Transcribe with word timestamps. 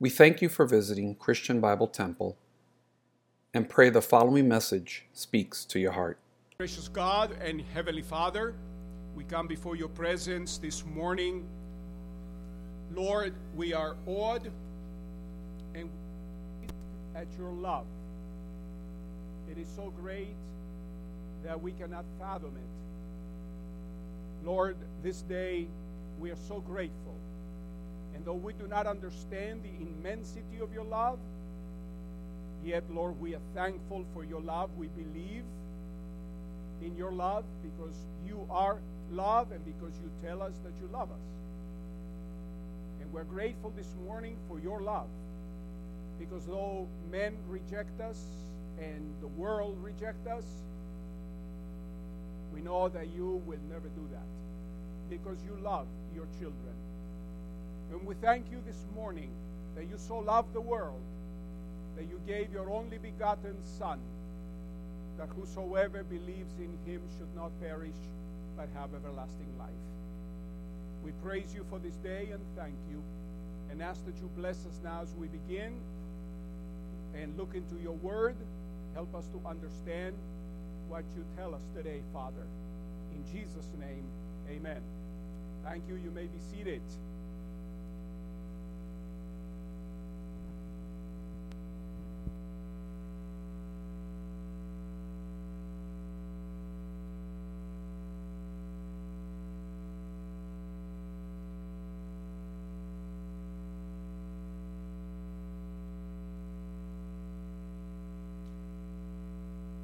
We 0.00 0.10
thank 0.10 0.42
you 0.42 0.48
for 0.48 0.66
visiting 0.66 1.14
Christian 1.14 1.60
Bible 1.60 1.86
Temple 1.86 2.36
and 3.54 3.68
pray 3.68 3.90
the 3.90 4.02
following 4.02 4.48
message 4.48 5.06
speaks 5.12 5.64
to 5.66 5.78
your 5.78 5.92
heart. 5.92 6.18
Gracious 6.58 6.88
God 6.88 7.30
and 7.40 7.62
Heavenly 7.72 8.02
Father, 8.02 8.56
we 9.14 9.22
come 9.22 9.46
before 9.46 9.76
your 9.76 9.88
presence 9.88 10.58
this 10.58 10.84
morning. 10.84 11.46
Lord, 12.92 13.34
we 13.54 13.72
are 13.72 13.94
awed 14.06 14.50
and 15.76 15.88
at 17.14 17.28
your 17.38 17.52
love. 17.52 17.86
It 19.48 19.58
is 19.58 19.68
so 19.76 19.92
great 20.00 20.34
that 21.44 21.60
we 21.62 21.70
cannot 21.70 22.04
fathom 22.18 22.56
it. 22.56 24.44
Lord, 24.44 24.76
this 25.04 25.22
day 25.22 25.68
we 26.18 26.32
are 26.32 26.38
so 26.48 26.58
grateful. 26.58 27.03
And 28.14 28.24
though 28.24 28.34
we 28.34 28.52
do 28.54 28.66
not 28.66 28.86
understand 28.86 29.62
the 29.62 29.84
immensity 29.84 30.60
of 30.60 30.72
your 30.72 30.84
love, 30.84 31.18
yet, 32.64 32.84
Lord, 32.90 33.20
we 33.20 33.34
are 33.34 33.42
thankful 33.54 34.04
for 34.14 34.24
your 34.24 34.40
love. 34.40 34.70
We 34.78 34.88
believe 34.88 35.44
in 36.82 36.96
your 36.96 37.12
love 37.12 37.44
because 37.62 37.96
you 38.26 38.46
are 38.50 38.78
love 39.12 39.52
and 39.52 39.64
because 39.64 39.92
you 40.02 40.10
tell 40.26 40.42
us 40.42 40.52
that 40.64 40.72
you 40.80 40.88
love 40.92 41.10
us. 41.10 41.26
And 43.00 43.12
we're 43.12 43.24
grateful 43.24 43.72
this 43.76 43.94
morning 44.06 44.36
for 44.48 44.58
your 44.60 44.80
love 44.80 45.08
because 46.18 46.46
though 46.46 46.86
men 47.10 47.34
reject 47.48 48.00
us 48.00 48.18
and 48.78 49.02
the 49.20 49.26
world 49.26 49.76
reject 49.82 50.26
us, 50.26 50.44
we 52.54 52.60
know 52.60 52.88
that 52.88 53.08
you 53.14 53.42
will 53.46 53.58
never 53.70 53.88
do 53.88 54.08
that 54.12 54.26
because 55.10 55.38
you 55.44 55.56
love 55.62 55.86
your 56.14 56.26
children. 56.38 56.74
And 57.94 58.04
we 58.04 58.16
thank 58.16 58.50
you 58.50 58.58
this 58.66 58.84
morning 58.92 59.30
that 59.76 59.84
you 59.84 59.96
so 59.96 60.18
loved 60.18 60.52
the 60.52 60.60
world 60.60 61.00
that 61.96 62.06
you 62.06 62.20
gave 62.26 62.52
your 62.52 62.68
only 62.68 62.98
begotten 62.98 63.54
Son, 63.78 64.00
that 65.16 65.28
whosoever 65.28 66.02
believes 66.02 66.52
in 66.58 66.76
him 66.84 67.00
should 67.16 67.32
not 67.36 67.52
perish 67.60 67.94
but 68.56 68.68
have 68.74 68.90
everlasting 68.94 69.46
life. 69.60 69.70
We 71.04 71.12
praise 71.22 71.54
you 71.54 71.64
for 71.70 71.78
this 71.78 71.94
day 71.96 72.30
and 72.32 72.40
thank 72.56 72.74
you, 72.90 73.00
and 73.70 73.80
ask 73.80 74.04
that 74.06 74.16
you 74.16 74.28
bless 74.36 74.66
us 74.66 74.80
now 74.82 75.02
as 75.02 75.14
we 75.14 75.28
begin 75.28 75.74
and 77.14 77.38
look 77.38 77.54
into 77.54 77.76
your 77.80 77.94
word. 77.94 78.34
Help 78.94 79.14
us 79.14 79.28
to 79.28 79.48
understand 79.48 80.16
what 80.88 81.04
you 81.16 81.24
tell 81.36 81.54
us 81.54 81.62
today, 81.76 82.00
Father. 82.12 82.46
In 83.14 83.22
Jesus' 83.32 83.68
name, 83.78 84.04
amen. 84.50 84.82
Thank 85.64 85.84
you. 85.88 85.94
You 85.94 86.10
may 86.10 86.24
be 86.24 86.40
seated. 86.52 86.82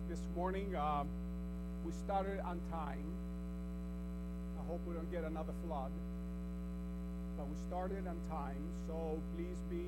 This 0.08 0.18
morning, 0.40 0.72
um, 0.72 1.04
we 1.84 1.92
started 1.92 2.40
on 2.40 2.56
time. 2.72 3.04
I 4.56 4.64
hope 4.72 4.80
we 4.88 4.96
don't 4.96 5.12
get 5.12 5.28
another 5.28 5.52
flood. 5.68 5.92
But 7.36 7.44
we 7.44 7.56
started 7.68 8.08
on 8.08 8.16
time, 8.32 8.64
so 8.88 9.20
please 9.36 9.60
be 9.68 9.84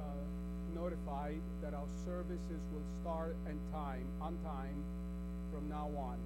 uh, 0.00 0.24
notified 0.72 1.44
that 1.60 1.76
our 1.76 1.84
services 2.08 2.62
will 2.72 2.88
start 3.04 3.36
on 3.44 3.60
time, 3.68 4.08
on 4.24 4.32
time 4.40 4.80
from 5.52 5.68
now 5.68 5.92
on. 6.00 6.16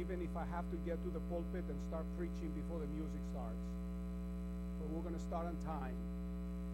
Even 0.00 0.24
if 0.24 0.32
I 0.32 0.48
have 0.48 0.64
to 0.72 0.80
get 0.88 0.96
to 0.96 1.10
the 1.12 1.20
pulpit 1.28 1.68
and 1.68 1.76
start 1.92 2.08
preaching 2.16 2.48
before 2.56 2.80
the 2.80 2.88
music 2.96 3.20
starts. 3.36 3.68
But 4.80 4.88
we're 4.96 5.04
going 5.04 5.20
to 5.20 5.26
start 5.28 5.44
on 5.44 5.60
time 5.68 5.92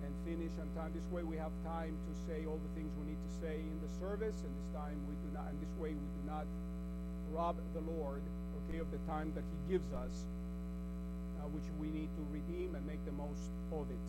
and 0.06 0.14
finish 0.22 0.54
on 0.62 0.70
time. 0.78 0.94
This 0.94 1.10
way 1.10 1.26
we 1.26 1.34
have 1.34 1.50
time 1.66 1.90
to 1.90 2.12
say 2.30 2.46
all 2.46 2.62
the 2.62 2.72
things 2.78 2.94
we 3.02 3.10
need 3.10 3.18
to 3.18 3.32
say 3.42 3.58
in 3.58 3.78
the 3.82 3.90
service, 3.98 4.38
and 4.46 4.52
this 4.54 4.70
time 4.70 4.94
we 5.10 5.14
not, 5.36 5.50
and 5.50 5.60
this 5.60 5.74
way 5.78 5.90
we 5.90 6.08
do 6.16 6.22
not 6.26 6.46
rob 7.32 7.56
the 7.74 7.80
Lord, 7.80 8.22
okay, 8.68 8.78
of 8.78 8.90
the 8.90 8.98
time 9.10 9.32
that 9.34 9.44
He 9.44 9.72
gives 9.72 9.92
us, 9.92 10.24
uh, 11.38 11.48
which 11.48 11.64
we 11.78 11.88
need 11.88 12.08
to 12.16 12.22
redeem 12.32 12.74
and 12.74 12.86
make 12.86 13.04
the 13.04 13.12
most 13.12 13.50
of 13.72 13.86
it. 13.90 14.06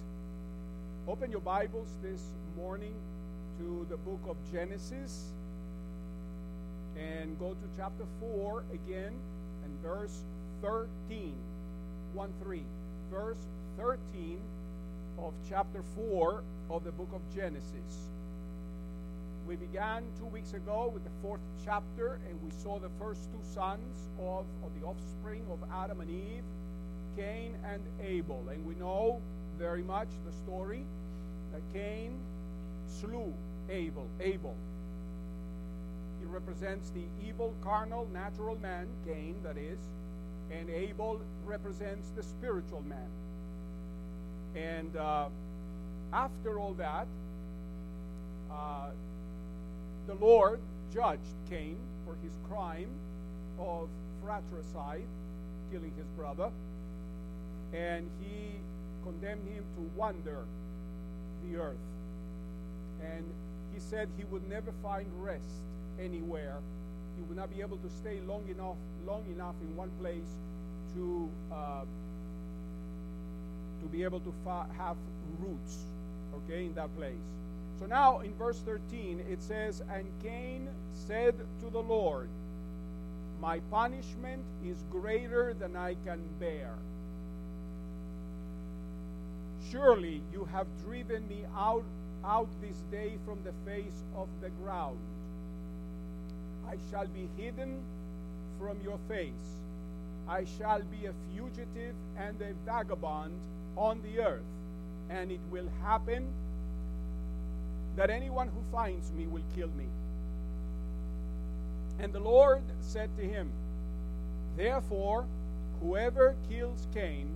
Open 1.07 1.31
your 1.31 1.41
Bibles 1.41 1.89
this 2.01 2.21
morning 2.55 2.93
to 3.59 3.85
the 3.89 3.97
book 3.97 4.21
of 4.27 4.37
Genesis 4.51 5.31
and 6.97 7.37
go 7.39 7.51
to 7.51 7.67
chapter 7.77 8.05
4 8.19 8.63
again 8.73 9.13
and 9.63 9.81
verse 9.83 10.23
13. 10.61 11.33
1 12.13 12.33
3. 12.43 12.63
Verse 13.11 13.37
13 13.77 14.39
of 15.19 15.33
chapter 15.47 15.83
4 15.95 16.43
of 16.69 16.83
the 16.83 16.91
book 16.91 17.09
of 17.13 17.21
Genesis. 17.35 18.09
We 19.47 19.55
began 19.55 20.03
two 20.19 20.25
weeks 20.25 20.51
ago 20.51 20.91
with 20.93 21.05
the 21.05 21.09
fourth 21.21 21.39
chapter, 21.63 22.19
and 22.27 22.37
we 22.43 22.51
saw 22.51 22.79
the 22.79 22.89
first 22.99 23.31
two 23.31 23.39
sons 23.53 24.09
of, 24.19 24.43
of 24.61 24.71
the 24.77 24.85
offspring 24.85 25.41
of 25.49 25.59
Adam 25.73 26.01
and 26.01 26.09
Eve, 26.09 26.43
Cain 27.15 27.55
and 27.63 27.81
Abel. 28.05 28.43
And 28.51 28.65
we 28.65 28.75
know 28.75 29.21
very 29.57 29.83
much 29.83 30.09
the 30.25 30.33
story 30.33 30.83
that 31.53 31.61
Cain 31.73 32.11
slew 32.89 33.33
Abel. 33.69 34.05
Abel. 34.19 34.53
He 36.19 36.25
represents 36.25 36.89
the 36.89 37.05
evil, 37.25 37.53
carnal, 37.61 38.05
natural 38.13 38.57
man, 38.61 38.87
Cain, 39.05 39.35
that 39.43 39.57
is, 39.57 39.79
and 40.51 40.69
Abel 40.69 41.21
represents 41.45 42.09
the 42.17 42.23
spiritual 42.23 42.83
man. 42.85 43.07
And 44.61 44.93
uh, 44.97 45.27
after 46.11 46.59
all 46.59 46.73
that, 46.73 47.07
uh, 48.51 48.89
the 50.07 50.15
Lord 50.15 50.59
judged 50.93 51.35
Cain 51.49 51.77
for 52.05 52.15
his 52.23 52.31
crime 52.49 52.89
of 53.59 53.89
fratricide, 54.23 55.05
killing 55.71 55.91
his 55.97 56.07
brother, 56.17 56.49
and 57.73 58.09
he 58.21 58.55
condemned 59.03 59.47
him 59.49 59.63
to 59.75 59.81
wander 59.97 60.45
the 61.45 61.57
earth. 61.57 61.75
And 63.03 63.23
he 63.73 63.79
said 63.79 64.07
he 64.17 64.23
would 64.25 64.47
never 64.49 64.71
find 64.81 65.05
rest 65.21 65.61
anywhere. 66.01 66.55
He 67.17 67.23
would 67.23 67.37
not 67.37 67.53
be 67.53 67.61
able 67.61 67.77
to 67.77 67.89
stay 67.89 68.19
long 68.27 68.47
enough, 68.49 68.77
long 69.05 69.25
enough 69.33 69.55
in 69.61 69.75
one 69.75 69.91
place 69.99 70.31
to 70.95 71.29
uh, 71.51 71.83
to 73.81 73.87
be 73.87 74.03
able 74.03 74.19
to 74.21 74.33
fa- 74.43 74.67
have 74.77 74.95
roots, 75.39 75.83
okay, 76.35 76.65
in 76.65 76.73
that 76.73 76.95
place. 76.97 77.13
So 77.79 77.85
now 77.85 78.19
in 78.19 78.33
verse 78.35 78.59
13 78.65 79.23
it 79.29 79.41
says, 79.41 79.83
And 79.93 80.05
Cain 80.23 80.67
said 80.93 81.35
to 81.61 81.69
the 81.69 81.81
Lord, 81.81 82.29
My 83.39 83.59
punishment 83.71 84.43
is 84.65 84.77
greater 84.91 85.53
than 85.53 85.75
I 85.75 85.95
can 86.05 86.19
bear. 86.39 86.73
Surely 89.71 90.21
you 90.31 90.45
have 90.45 90.67
driven 90.85 91.27
me 91.27 91.43
out, 91.55 91.83
out 92.25 92.47
this 92.61 92.77
day 92.89 93.17
from 93.25 93.37
the 93.43 93.53
face 93.69 94.03
of 94.15 94.27
the 94.41 94.49
ground. 94.63 94.97
I 96.67 96.75
shall 96.89 97.07
be 97.07 97.29
hidden 97.37 97.79
from 98.59 98.77
your 98.83 98.97
face. 99.07 99.31
I 100.27 100.45
shall 100.57 100.81
be 100.81 101.05
a 101.05 101.13
fugitive 101.33 101.95
and 102.17 102.41
a 102.41 102.53
vagabond 102.65 103.33
on 103.75 104.01
the 104.01 104.21
earth. 104.21 104.41
And 105.09 105.31
it 105.31 105.39
will 105.51 105.69
happen 105.83 106.27
that 107.97 108.11
anyone 108.11 108.47
who 108.47 108.61
finds 108.71 109.11
me 109.11 109.27
will 109.27 109.43
kill 109.55 109.69
me. 109.69 109.85
And 111.99 112.13
the 112.13 112.19
Lord 112.19 112.61
said 112.79 113.09
to 113.17 113.23
him, 113.23 113.51
Therefore, 114.55 115.25
whoever 115.81 116.35
kills 116.49 116.87
Cain, 116.93 117.27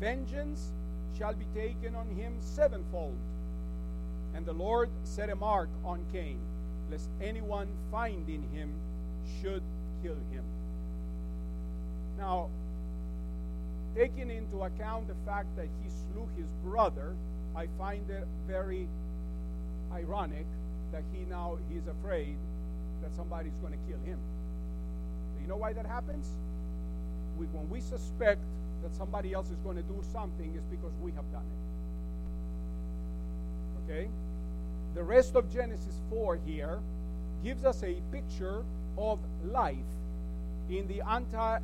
vengeance 0.00 0.70
shall 1.18 1.34
be 1.34 1.44
taken 1.54 1.94
on 1.96 2.08
him 2.10 2.34
sevenfold. 2.40 3.16
And 4.34 4.46
the 4.46 4.52
Lord 4.52 4.88
set 5.02 5.30
a 5.30 5.36
mark 5.36 5.68
on 5.84 6.04
Cain, 6.12 6.38
lest 6.90 7.08
anyone 7.20 7.68
finding 7.90 8.42
him 8.52 8.70
should 9.40 9.62
kill 10.02 10.16
him. 10.32 10.44
Now, 12.18 12.48
taking 13.96 14.30
into 14.30 14.62
account 14.62 15.08
the 15.08 15.14
fact 15.26 15.48
that 15.56 15.68
he 15.82 15.90
slew 15.90 16.28
his 16.36 16.46
brother, 16.64 17.14
I 17.56 17.66
find 17.78 18.08
it 18.10 18.26
very 18.46 18.88
ironic 19.94 20.46
that 20.92 21.02
he 21.12 21.24
now 21.24 21.58
is 21.74 21.86
afraid 21.86 22.36
that 23.02 23.14
somebody's 23.14 23.56
going 23.62 23.72
to 23.72 23.78
kill 23.88 23.98
him. 24.04 24.18
Do 25.36 25.42
you 25.42 25.48
know 25.48 25.56
why 25.56 25.72
that 25.72 25.86
happens? 25.86 26.26
We, 27.38 27.46
when 27.46 27.68
we 27.70 27.80
suspect 27.80 28.40
that 28.82 28.94
somebody 28.94 29.32
else 29.32 29.50
is 29.50 29.58
going 29.64 29.76
to 29.76 29.82
do 29.82 30.02
something, 30.12 30.52
it's 30.54 30.66
because 30.66 30.92
we 31.02 31.10
have 31.12 31.30
done 31.32 31.46
it. 33.86 33.92
Okay? 33.92 34.08
the 34.94 35.02
rest 35.02 35.34
of 35.34 35.52
Genesis 35.52 36.00
4 36.10 36.38
here 36.46 36.78
gives 37.42 37.64
us 37.64 37.82
a 37.82 38.00
picture 38.12 38.64
of 38.96 39.18
life 39.44 39.76
in 40.70 40.86
the 40.86 41.02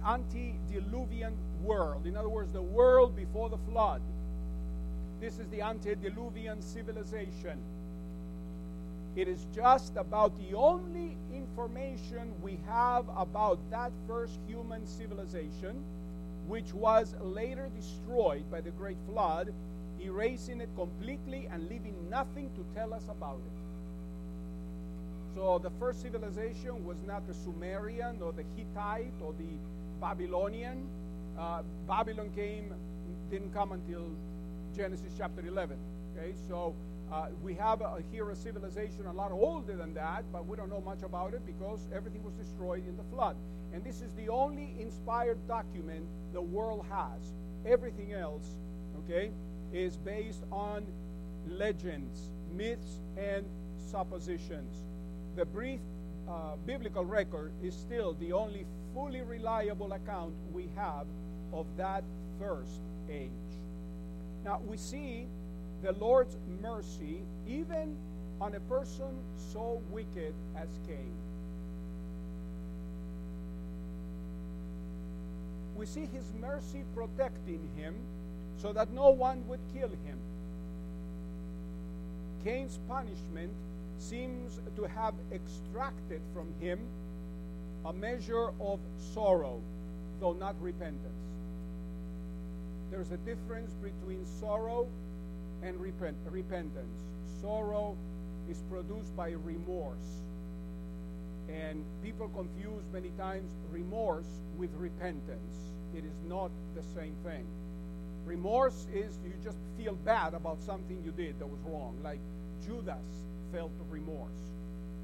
antediluvian 0.05 1.35
world. 1.63 2.07
In 2.07 2.17
other 2.17 2.29
words, 2.29 2.53
the 2.53 2.61
world 2.61 3.17
before 3.17 3.49
the 3.49 3.57
flood. 3.71 4.03
This 5.21 5.39
is 5.39 5.49
the 5.49 5.63
antediluvian 5.63 6.61
civilization. 6.61 7.59
It 9.17 9.27
is 9.29 9.47
just 9.55 9.97
about 9.97 10.39
the 10.39 10.57
only 10.57 11.17
information 11.35 12.33
we 12.43 12.59
have 12.67 13.07
about 13.17 13.59
that 13.71 13.91
first 14.07 14.39
human 14.47 14.87
civilization, 14.87 15.83
which 16.47 16.73
was 16.73 17.15
later 17.21 17.69
destroyed 17.77 18.49
by 18.51 18.61
the 18.61 18.71
great 18.71 18.97
flood, 19.09 19.53
erasing 20.01 20.61
it 20.61 20.69
completely 20.77 21.49
and 21.53 21.69
leaving 21.69 21.95
nothing 22.09 22.51
to 22.55 22.65
tell 22.75 22.95
us 22.95 23.05
about 23.09 23.41
it. 23.45 23.61
So 25.35 25.59
the 25.59 25.71
first 25.79 26.03
civilization 26.03 26.85
was 26.85 26.97
not 27.07 27.27
the 27.27 27.35
Sumerian 27.35 28.21
or 28.23 28.33
the 28.33 28.45
Hittite 28.57 29.13
or 29.23 29.33
the 29.39 29.51
Babylonian. 30.01 30.89
Uh, 31.39 31.63
Babylon 31.87 32.31
came 32.35 32.73
didn't 33.31 33.55
come 33.55 33.73
until 33.73 34.03
Genesis 34.77 35.13
chapter 35.17 35.47
11. 35.47 35.77
Okay, 36.17 36.33
so 36.49 36.75
uh, 37.13 37.27
we 37.43 37.55
have 37.55 37.81
a, 37.81 37.99
here 38.13 38.31
a 38.31 38.37
civilization 38.37 39.07
a 39.07 39.13
lot 39.13 39.33
older 39.33 39.77
than 39.77 39.95
that, 39.95 40.25
but 40.33 40.47
we 40.47 40.57
don't 40.57 40.71
know 40.71 40.81
much 40.81 41.03
about 41.03 41.35
it 41.35 41.45
because 41.45 41.87
everything 41.95 42.23
was 42.23 42.35
destroyed 42.35 42.87
in 42.87 42.97
the 42.97 43.05
flood. 43.05 43.37
And 43.73 43.83
this 43.85 44.01
is 44.01 44.13
the 44.15 44.29
only 44.29 44.75
inspired 44.79 45.39
document 45.49 46.05
the 46.33 46.41
world 46.41 46.85
has. 46.91 47.35
Everything 47.67 48.13
else, 48.13 48.47
okay, 49.05 49.31
is 49.73 49.97
based 49.97 50.43
on 50.51 50.87
legends, 51.49 52.31
myths, 52.57 53.01
and 53.17 53.45
suppositions 53.79 54.85
the 55.37 55.45
brief 55.45 55.81
uh, 56.29 56.57
biblical 56.67 57.05
record 57.05 57.53
is 57.63 57.75
still 57.75 58.15
the 58.21 58.33
only 58.33 58.67
fully 58.95 59.23
reliable 59.23 59.93
account 59.93 60.35
we 60.53 60.69
have 60.77 61.07
of 61.53 61.67
that 61.77 62.05
first 62.39 62.81
age. 63.11 63.31
Now, 64.45 64.61
we 64.67 64.77
see 64.77 65.27
the 65.83 65.93
Lord's 65.93 66.37
mercy 66.63 67.21
even 67.49 67.97
on 68.41 68.55
a 68.55 68.61
person 68.61 69.19
so 69.53 69.81
wicked 69.91 70.35
as 70.57 70.69
Cain. 70.87 71.13
We 75.77 75.87
see 75.87 76.09
his 76.13 76.25
mercy 76.41 76.85
protecting 76.95 77.67
him 77.77 77.95
so 78.59 78.73
that 78.73 78.91
no 78.93 79.11
one 79.11 79.43
would 79.49 79.61
kill 79.75 79.89
him. 79.89 80.19
Cain's 82.45 82.79
punishment 82.89 83.53
seems 83.99 84.61
to 84.77 84.85
have 84.85 85.15
extracted 85.33 86.21
from 86.35 86.47
him 86.61 86.79
a 87.85 87.93
measure 87.93 88.51
of 88.61 88.79
sorrow, 89.15 89.61
though 90.21 90.35
not 90.35 90.55
repentance. 90.61 90.99
There's 92.91 93.11
a 93.13 93.17
difference 93.19 93.73
between 93.83 94.25
sorrow 94.41 94.87
and 95.63 95.81
repent- 95.81 96.17
repentance. 96.31 97.05
Sorrow 97.41 97.97
is 98.49 98.63
produced 98.71 99.15
by 99.17 99.31
remorse. 99.31 100.23
And 101.49 101.85
people 102.03 102.29
confuse 102.29 102.85
many 102.93 103.11
times 103.19 103.51
remorse 103.73 104.41
with 104.57 104.71
repentance. 104.77 105.73
It 105.95 106.05
is 106.05 106.15
not 106.29 106.51
the 106.75 106.83
same 106.95 107.15
thing. 107.25 107.47
Remorse 108.25 108.87
is 108.93 109.19
you 109.25 109.33
just 109.43 109.59
feel 109.77 109.95
bad 110.05 110.35
about 110.35 110.63
something 110.63 111.03
you 111.05 111.11
did 111.13 111.39
that 111.41 111.47
was 111.47 111.61
wrong, 111.65 111.97
like 112.03 112.21
Judas 112.65 113.25
felt 113.53 113.73
remorse. 113.91 114.53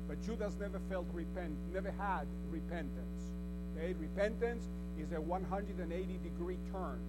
But 0.07 0.23
Judas 0.23 0.55
never 0.61 0.81
felt 0.89 1.07
repent, 1.13 1.57
never 1.73 1.91
had 1.99 2.27
repentance. 2.51 3.33
Okay, 3.77 3.95
repentance 3.99 4.65
is 4.99 5.11
a 5.13 5.21
180 5.21 6.19
degree 6.23 6.59
turn. 6.71 7.01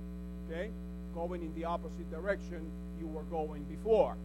Okay, 0.50 0.72
going 1.14 1.44
in 1.44 1.54
the 1.54 1.66
opposite 1.66 2.10
direction 2.10 2.72
you 3.08 3.14
were 3.14 3.24
going 3.24 3.64
before. 3.64 4.16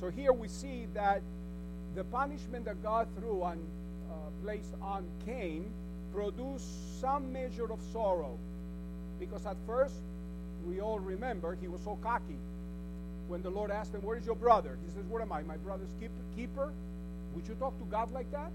So 0.00 0.10
here 0.10 0.32
we 0.32 0.48
see 0.48 0.86
that 0.94 1.22
the 1.94 2.04
punishment 2.04 2.64
that 2.64 2.82
God 2.82 3.06
threw 3.18 3.42
on, 3.42 3.58
uh, 4.10 4.14
placed 4.42 4.74
on 4.80 5.04
Cain 5.24 5.70
produced 6.12 7.00
some 7.00 7.32
measure 7.32 7.70
of 7.72 7.80
sorrow, 7.92 8.38
because 9.18 9.46
at 9.46 9.56
first 9.66 9.94
we 10.66 10.80
all 10.80 10.98
remember 10.98 11.56
he 11.60 11.68
was 11.68 11.80
so 11.82 11.98
cocky 12.02 12.38
when 13.28 13.42
the 13.42 13.50
Lord 13.50 13.70
asked 13.70 13.94
him, 13.94 14.02
Where 14.02 14.16
is 14.16 14.26
your 14.26 14.36
brother? 14.36 14.76
He 14.84 14.92
says, 14.92 15.04
What 15.08 15.22
am 15.22 15.32
I? 15.32 15.42
My 15.42 15.56
brother's 15.58 15.94
keeper? 16.36 16.72
Would 17.34 17.48
you 17.48 17.54
talk 17.54 17.78
to 17.78 17.84
God 17.84 18.12
like 18.12 18.30
that? 18.32 18.50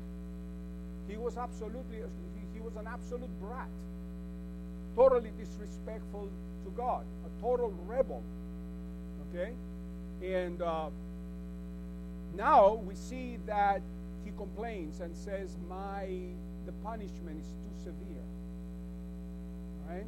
He 1.08 1.18
was 1.18 1.38
absolutely, 1.38 1.98
he 2.54 2.60
was 2.60 2.76
an 2.76 2.88
absolute 2.88 3.30
brat. 3.42 3.70
Totally 4.96 5.32
disrespectful 5.40 6.30
to 6.66 6.72
God. 6.72 7.06
A 7.26 7.42
total 7.42 7.74
rebel. 7.88 8.22
Okay? 9.30 9.54
And 10.22 10.62
uh, 10.62 10.90
now 12.36 12.76
we 12.76 12.96
see 12.96 13.38
that 13.46 13.82
he 14.26 14.32
complains 14.38 15.00
and 15.00 15.16
says, 15.16 15.56
My, 15.70 16.08
the 16.66 16.72
punishment 16.84 17.40
is 17.40 17.48
too 17.48 17.84
severe. 17.84 18.24
Right? 19.90 20.06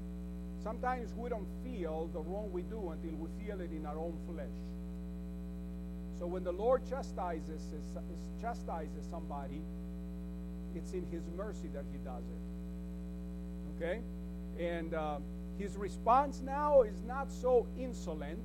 Sometimes 0.63 1.13
we 1.15 1.29
don't 1.29 1.47
feel 1.63 2.09
the 2.13 2.19
wrong 2.19 2.49
we 2.51 2.63
do 2.63 2.89
until 2.89 3.17
we 3.17 3.29
feel 3.43 3.61
it 3.61 3.71
in 3.71 3.85
our 3.85 3.97
own 3.97 4.17
flesh. 4.27 4.47
So 6.19 6.27
when 6.27 6.43
the 6.43 6.51
Lord 6.51 6.81
chastises, 6.89 7.61
chastises 8.41 9.07
somebody, 9.09 9.61
it's 10.75 10.91
in 10.91 11.05
His 11.11 11.23
mercy 11.37 11.69
that 11.73 11.85
He 11.93 11.97
does 11.99 12.23
it. 12.23 13.81
Okay? 13.81 14.01
And 14.59 14.93
uh, 14.93 15.19
his 15.59 15.75
response 15.75 16.41
now 16.45 16.83
is 16.83 17.01
not 17.05 17.29
so 17.29 17.67
insolent, 17.77 18.43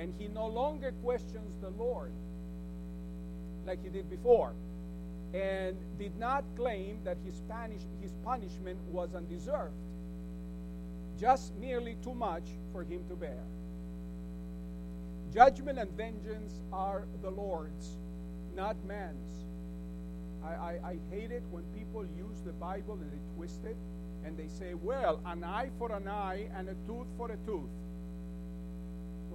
and 0.00 0.14
he 0.18 0.28
no 0.28 0.46
longer 0.46 0.92
questions 1.04 1.54
the 1.60 1.68
Lord 1.70 2.12
like 3.66 3.82
he 3.84 3.90
did 3.90 4.08
before, 4.08 4.54
and 5.34 5.76
did 5.98 6.18
not 6.18 6.42
claim 6.56 6.98
that 7.04 7.18
his, 7.24 7.42
punish, 7.48 7.82
his 8.00 8.12
punishment 8.24 8.78
was 8.90 9.14
undeserved 9.14 9.74
just 11.20 11.54
merely 11.56 11.96
too 12.02 12.14
much 12.14 12.44
for 12.72 12.82
him 12.82 13.04
to 13.10 13.14
bear. 13.14 13.44
Judgment 15.34 15.78
and 15.78 15.90
vengeance 15.90 16.54
are 16.72 17.04
the 17.22 17.30
Lord's, 17.30 17.98
not 18.56 18.74
man's. 18.86 19.44
I, 20.42 20.48
I, 20.48 20.70
I, 20.82 20.96
hate 21.10 21.30
it 21.30 21.42
when 21.50 21.62
people 21.76 22.06
use 22.16 22.40
the 22.46 22.52
Bible 22.52 22.94
and 22.94 23.12
they 23.12 23.36
twist 23.36 23.60
it 23.66 23.76
and 24.24 24.34
they 24.38 24.48
say, 24.48 24.72
well, 24.72 25.20
an 25.26 25.44
eye 25.44 25.68
for 25.78 25.92
an 25.92 26.08
eye 26.08 26.48
and 26.56 26.70
a 26.70 26.74
tooth 26.86 27.06
for 27.18 27.30
a 27.30 27.36
tooth. 27.46 27.68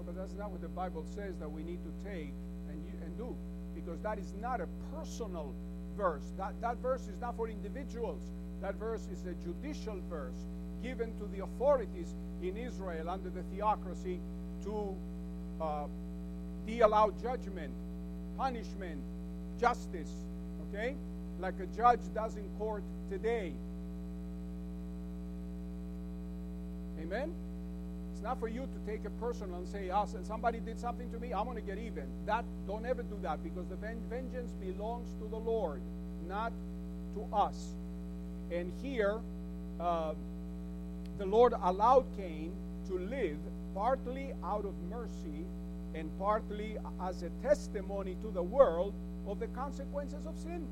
But 0.06 0.16
that's 0.16 0.34
not 0.34 0.52
what 0.52 0.62
the 0.62 0.70
Bible 0.70 1.04
says 1.16 1.38
that 1.40 1.52
we 1.52 1.64
need 1.64 1.80
to 1.84 2.10
take 2.10 2.34
and, 2.70 2.82
and 3.04 3.18
do 3.18 3.36
because 3.74 4.00
that 4.02 4.18
is 4.18 4.34
not 4.42 4.62
a 4.62 4.68
personal 4.96 5.54
verse. 5.98 6.32
That, 6.38 6.54
that 6.62 6.78
verse 6.78 7.08
is 7.08 7.20
not 7.20 7.36
for 7.36 7.50
individuals. 7.50 8.22
That 8.62 8.76
verse 8.76 9.08
is 9.12 9.26
a 9.26 9.34
judicial 9.44 10.00
verse 10.10 10.48
given 10.82 11.14
to 11.18 11.26
the 11.36 11.44
authorities 11.44 12.16
in 12.42 12.58
Israel 12.58 13.10
under 13.10 13.30
the 13.30 13.44
theocracy 13.54 14.20
to 14.64 14.96
uh, 15.62 15.86
deal 16.66 16.94
out 16.94 17.22
judgment, 17.22 17.74
punishment, 18.38 19.02
justice, 19.60 20.12
okay? 20.70 20.96
Like 21.40 21.56
a 21.60 21.66
judge 21.78 22.02
does 22.14 22.36
in 22.36 22.48
court 22.58 22.84
today. 23.10 23.54
Amen? 27.02 27.34
Not 28.26 28.40
for 28.40 28.48
you 28.48 28.62
to 28.62 28.92
take 28.92 29.06
it 29.06 29.12
personal 29.20 29.58
and 29.58 29.68
say, 29.68 29.92
oh, 29.94 30.08
somebody 30.24 30.60
did 30.60 30.80
something 30.80 31.12
to 31.12 31.20
me, 31.20 31.32
I'm 31.32 31.46
going 31.46 31.58
to 31.58 31.62
get 31.62 31.78
even. 31.78 32.06
That 32.26 32.44
Don't 32.66 32.84
ever 32.84 33.04
do 33.04 33.16
that 33.22 33.44
because 33.44 33.68
the 33.68 33.76
vengeance 33.76 34.52
belongs 34.60 35.14
to 35.22 35.30
the 35.30 35.38
Lord, 35.38 35.80
not 36.28 36.52
to 37.14 37.36
us. 37.36 37.76
And 38.52 38.74
here, 38.82 39.20
uh, 39.80 40.16
the 41.20 41.26
Lord 41.28 41.54
allowed 41.62 42.06
Cain 42.18 42.52
to 42.88 42.98
live 42.98 43.38
partly 43.76 44.34
out 44.44 44.66
of 44.66 44.74
mercy 44.90 45.46
and 45.94 46.10
partly 46.18 46.78
as 47.04 47.22
a 47.22 47.30
testimony 47.44 48.18
to 48.24 48.32
the 48.32 48.42
world 48.42 48.96
of 49.28 49.40
the 49.40 49.48
consequences 49.50 50.26
of 50.26 50.36
sin. 50.40 50.66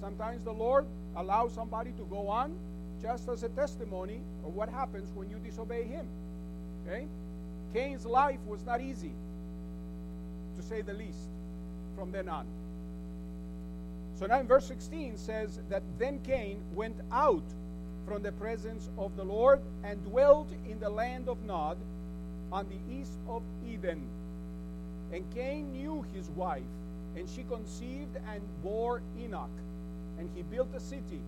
Sometimes 0.00 0.42
the 0.42 0.52
Lord 0.52 0.84
allows 1.14 1.54
somebody 1.54 1.92
to 1.92 2.02
go 2.10 2.26
on 2.26 2.56
just 3.00 3.28
as 3.28 3.44
a 3.44 3.48
testimony 3.50 4.18
of 4.44 4.56
what 4.56 4.68
happens 4.68 5.12
when 5.14 5.30
you 5.30 5.36
disobey 5.44 5.84
Him. 5.84 6.08
Okay? 6.86 7.06
Cain's 7.72 8.06
life 8.06 8.38
was 8.46 8.64
not 8.64 8.80
easy, 8.80 9.12
to 10.56 10.62
say 10.62 10.82
the 10.82 10.94
least, 10.94 11.28
from 11.96 12.12
then 12.12 12.28
on. 12.28 12.46
So 14.18 14.26
now 14.26 14.40
in 14.40 14.46
verse 14.46 14.66
16 14.66 15.18
says 15.18 15.60
that 15.68 15.82
then 15.98 16.20
Cain 16.24 16.62
went 16.74 16.96
out 17.12 17.44
from 18.06 18.22
the 18.22 18.32
presence 18.32 18.88
of 18.96 19.16
the 19.16 19.24
Lord 19.24 19.60
and 19.84 20.02
dwelt 20.04 20.48
in 20.70 20.78
the 20.80 20.88
land 20.88 21.28
of 21.28 21.42
Nod 21.44 21.76
on 22.52 22.66
the 22.68 22.94
east 22.94 23.18
of 23.28 23.42
Eden. 23.68 24.00
And 25.12 25.24
Cain 25.34 25.72
knew 25.72 26.04
his 26.14 26.30
wife, 26.30 26.62
And 27.16 27.28
she 27.28 27.44
conceived 27.44 28.16
and 28.32 28.42
bore 28.62 29.00
Enoch. 29.18 29.50
And 30.18 30.28
he 30.34 30.42
built 30.42 30.68
a 30.74 30.80
city 30.80 31.20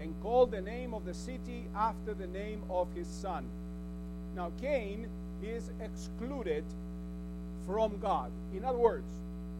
and 0.00 0.14
called 0.22 0.52
the 0.52 0.60
name 0.60 0.94
of 0.94 1.04
the 1.04 1.14
city 1.14 1.64
after 1.76 2.14
the 2.14 2.26
name 2.28 2.62
of 2.70 2.86
his 2.94 3.08
son. 3.08 3.44
Now, 4.34 4.50
Cain 4.60 5.06
is 5.42 5.70
excluded 5.80 6.64
from 7.66 7.98
God. 7.98 8.30
In 8.54 8.64
other 8.64 8.78
words, 8.78 9.06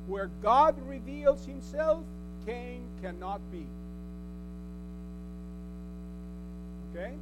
where 0.06 0.30
God 0.42 0.74
reveals 0.86 1.44
himself, 1.44 2.04
Cain 2.46 2.82
cannot 3.02 3.40
be. 3.52 3.66
Okay? 6.90 7.14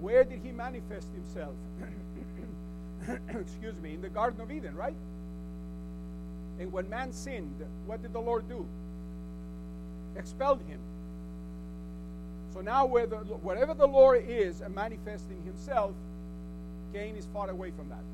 Where 0.00 0.24
did 0.24 0.40
he 0.42 0.52
manifest 0.52 1.08
himself? 1.14 1.54
Excuse 3.28 3.78
me, 3.82 3.94
in 3.94 4.02
the 4.02 4.08
Garden 4.08 4.40
of 4.40 4.50
Eden, 4.50 4.74
right? 4.74 4.96
And 6.58 6.72
when 6.72 6.88
man 6.88 7.12
sinned, 7.12 7.54
what 7.86 8.02
did 8.02 8.12
the 8.12 8.20
Lord 8.20 8.48
do? 8.48 8.66
Expelled 10.16 10.60
him. 10.68 10.78
So 12.52 12.60
now, 12.60 12.84
where 12.84 13.06
the, 13.06 13.16
wherever 13.16 13.72
the 13.72 13.86
Lord 13.86 14.24
is 14.28 14.62
manifesting 14.74 15.42
himself, 15.44 15.92
Cain 16.92 17.16
is 17.16 17.26
far 17.32 17.50
away 17.50 17.72
from 17.76 17.88
that. 17.88 18.04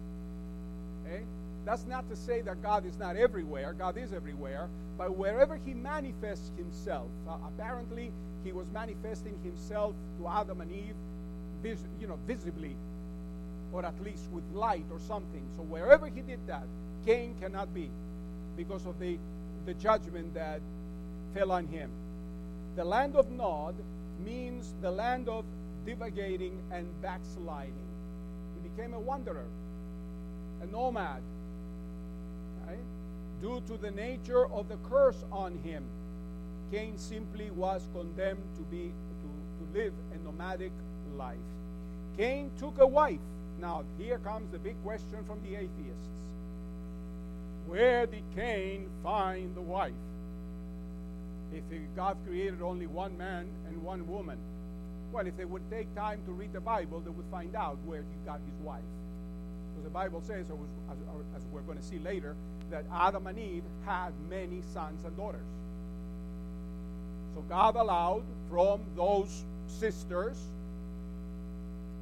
Okay? 1.06 1.24
That's 1.64 1.86
not 1.86 2.08
to 2.10 2.16
say 2.16 2.40
that 2.42 2.62
God 2.62 2.86
is 2.86 2.98
not 2.98 3.16
everywhere. 3.16 3.74
God 3.74 3.96
is 3.96 4.12
everywhere. 4.12 4.68
But 4.96 5.16
wherever 5.16 5.56
he 5.64 5.74
manifests 5.74 6.50
himself, 6.56 7.08
uh, 7.28 7.36
apparently 7.46 8.12
he 8.44 8.52
was 8.52 8.66
manifesting 8.72 9.38
himself 9.44 9.94
to 10.18 10.28
Adam 10.28 10.60
and 10.60 10.72
Eve, 10.72 10.94
vis- 11.62 11.86
you 12.00 12.06
know, 12.06 12.18
visibly, 12.26 12.76
or 13.72 13.84
at 13.84 14.00
least 14.02 14.24
with 14.32 14.44
light 14.54 14.84
or 14.90 14.98
something. 15.00 15.42
So 15.56 15.62
wherever 15.62 16.06
he 16.06 16.22
did 16.22 16.40
that, 16.46 16.64
Cain 17.04 17.34
cannot 17.40 17.72
be 17.74 17.90
because 18.56 18.86
of 18.86 18.98
the, 18.98 19.18
the 19.66 19.74
judgment 19.74 20.34
that 20.34 20.60
fell 21.34 21.52
on 21.52 21.66
him. 21.66 21.90
The 22.76 22.84
land 22.84 23.16
of 23.16 23.30
Nod 23.30 23.74
means 24.24 24.74
the 24.82 24.90
land 24.90 25.28
of 25.28 25.44
divagating 25.86 26.52
and 26.72 26.86
backsliding. 27.02 27.87
Became 28.78 28.94
a 28.94 29.00
wanderer, 29.00 29.48
a 30.62 30.66
nomad, 30.66 31.20
right? 32.64 32.78
Due 33.42 33.60
to 33.66 33.76
the 33.76 33.90
nature 33.90 34.46
of 34.46 34.68
the 34.68 34.76
curse 34.88 35.24
on 35.32 35.58
him, 35.64 35.82
Cain 36.70 36.96
simply 36.96 37.50
was 37.50 37.88
condemned 37.92 38.44
to 38.56 38.62
be 38.70 38.92
to, 39.20 39.26
to 39.58 39.78
live 39.80 39.92
a 40.14 40.24
nomadic 40.24 40.70
life. 41.16 41.38
Cain 42.16 42.52
took 42.56 42.78
a 42.78 42.86
wife. 42.86 43.18
Now 43.60 43.82
here 43.98 44.18
comes 44.18 44.52
the 44.52 44.60
big 44.60 44.80
question 44.84 45.24
from 45.26 45.40
the 45.42 45.56
atheists. 45.56 46.28
Where 47.66 48.06
did 48.06 48.22
Cain 48.36 48.88
find 49.02 49.56
the 49.56 49.60
wife? 49.60 49.92
If 51.52 51.64
God 51.96 52.16
created 52.24 52.62
only 52.62 52.86
one 52.86 53.18
man 53.18 53.48
and 53.66 53.82
one 53.82 54.06
woman, 54.06 54.38
well, 55.12 55.26
if 55.26 55.36
they 55.36 55.44
would 55.44 55.62
take 55.70 55.94
time 55.94 56.20
to 56.26 56.32
read 56.32 56.52
the 56.52 56.60
Bible, 56.60 57.00
they 57.00 57.10
would 57.10 57.26
find 57.30 57.54
out 57.56 57.78
where 57.84 58.02
he 58.02 58.26
got 58.26 58.40
his 58.40 58.64
wife. 58.64 58.82
Because 59.70 59.84
the 59.84 59.90
Bible 59.90 60.22
says, 60.26 60.46
as, 60.50 60.98
as 61.36 61.42
we're 61.52 61.62
going 61.62 61.78
to 61.78 61.84
see 61.84 61.98
later, 61.98 62.34
that 62.70 62.84
Adam 62.92 63.26
and 63.26 63.38
Eve 63.38 63.62
had 63.86 64.12
many 64.28 64.62
sons 64.74 65.04
and 65.04 65.16
daughters. 65.16 65.46
So 67.34 67.42
God 67.48 67.76
allowed 67.76 68.24
from 68.50 68.80
those 68.96 69.44
sisters 69.68 70.36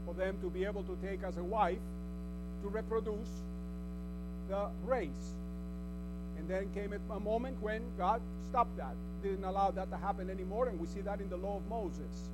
for 0.05 0.15
them 0.15 0.37
to 0.41 0.51
be 0.51 0.65
able 0.65 0.83
to 0.85 0.97
take 1.03 1.23
as 1.23 1.37
a 1.37 1.43
wife 1.43 1.79
to 2.63 2.69
reproduce 2.69 3.29
the 4.49 4.69
race. 4.85 5.35
And 6.39 6.49
then 6.49 6.69
came 6.75 6.93
a 6.93 7.21
moment 7.21 7.61
when 7.61 7.83
God 7.99 8.21
stopped 8.49 8.77
that, 8.77 8.95
didn't 9.23 9.45
allow 9.45 9.71
that 9.73 9.91
to 9.91 9.97
happen 9.97 10.31
anymore, 10.31 10.69
and 10.69 10.79
we 10.79 10.87
see 10.87 11.01
that 11.01 11.21
in 11.21 11.29
the 11.29 11.37
law 11.37 11.57
of 11.57 11.69
Moses, 11.69 12.31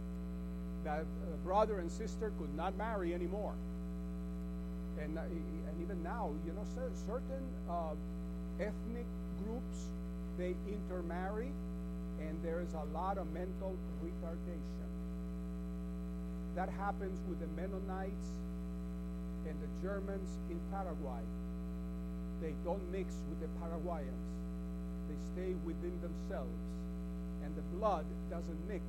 that 0.85 1.05
brother 1.45 1.79
and 1.79 1.91
sister 1.91 2.33
could 2.39 2.55
not 2.57 2.77
marry 2.77 3.15
anymore. 3.15 3.55
And, 5.03 5.19
uh, 5.19 5.23
and 5.23 5.83
even 5.83 6.03
now, 6.03 6.31
you 6.47 6.53
know, 6.53 6.65
certain 7.07 7.45
uh, 7.69 7.95
ethnic 8.61 9.07
groups, 9.45 9.91
they 10.39 10.55
intermarry, 10.69 11.51
and 12.21 12.39
there 12.43 12.61
is 12.61 12.75
a 12.75 12.85
lot 12.97 13.19
of 13.19 13.33
mental 13.33 13.77
retardation. 14.05 14.91
That 16.55 16.69
happens 16.69 17.19
with 17.29 17.41
the 17.41 17.49
Mennonites 17.61 18.29
and 19.49 19.57
the 19.59 19.89
Germans 19.89 20.29
in 20.51 20.61
Paraguay. 20.71 21.23
They 22.41 22.55
don't 22.65 22.83
mix 22.93 23.15
with 23.31 23.41
the 23.41 23.49
Paraguayans. 23.61 24.27
They 25.09 25.19
stay 25.33 25.55
within 25.65 25.95
themselves. 26.03 26.63
And 27.45 27.55
the 27.57 27.63
blood 27.79 28.05
doesn't 28.31 28.69
mix. 28.69 28.85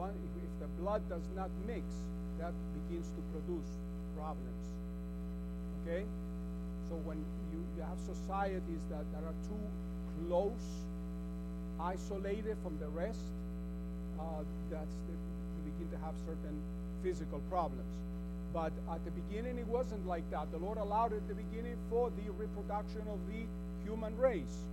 One, 0.00 0.16
if 0.40 0.52
the 0.64 0.70
blood 0.80 1.02
does 1.10 1.28
not 1.36 1.50
mix, 1.66 1.84
that 2.40 2.54
begins 2.72 3.04
to 3.12 3.20
produce 3.36 3.68
problems. 4.16 4.64
Okay? 5.84 6.08
So 6.88 6.96
when 7.04 7.20
you, 7.52 7.60
you 7.76 7.82
have 7.84 8.00
societies 8.08 8.80
that, 8.88 9.04
that 9.12 9.20
are 9.28 9.36
too 9.44 9.64
close, 10.24 10.64
isolated 11.78 12.56
from 12.64 12.80
the 12.80 12.88
rest, 12.96 13.20
uh, 14.16 14.40
that's 14.72 14.96
the, 15.04 15.12
you 15.12 15.68
begin 15.68 15.92
to 15.92 16.00
have 16.00 16.16
certain 16.24 16.56
physical 17.04 17.40
problems. 17.52 17.92
But 18.54 18.72
at 18.88 19.04
the 19.04 19.12
beginning, 19.12 19.58
it 19.58 19.68
wasn't 19.68 20.06
like 20.06 20.24
that. 20.30 20.50
The 20.50 20.64
Lord 20.64 20.78
allowed 20.78 21.12
it 21.12 21.16
at 21.16 21.28
the 21.28 21.34
beginning 21.34 21.76
for 21.90 22.08
the 22.08 22.32
reproduction 22.40 23.04
of 23.12 23.20
the 23.28 23.44
human 23.84 24.16
race. 24.16 24.64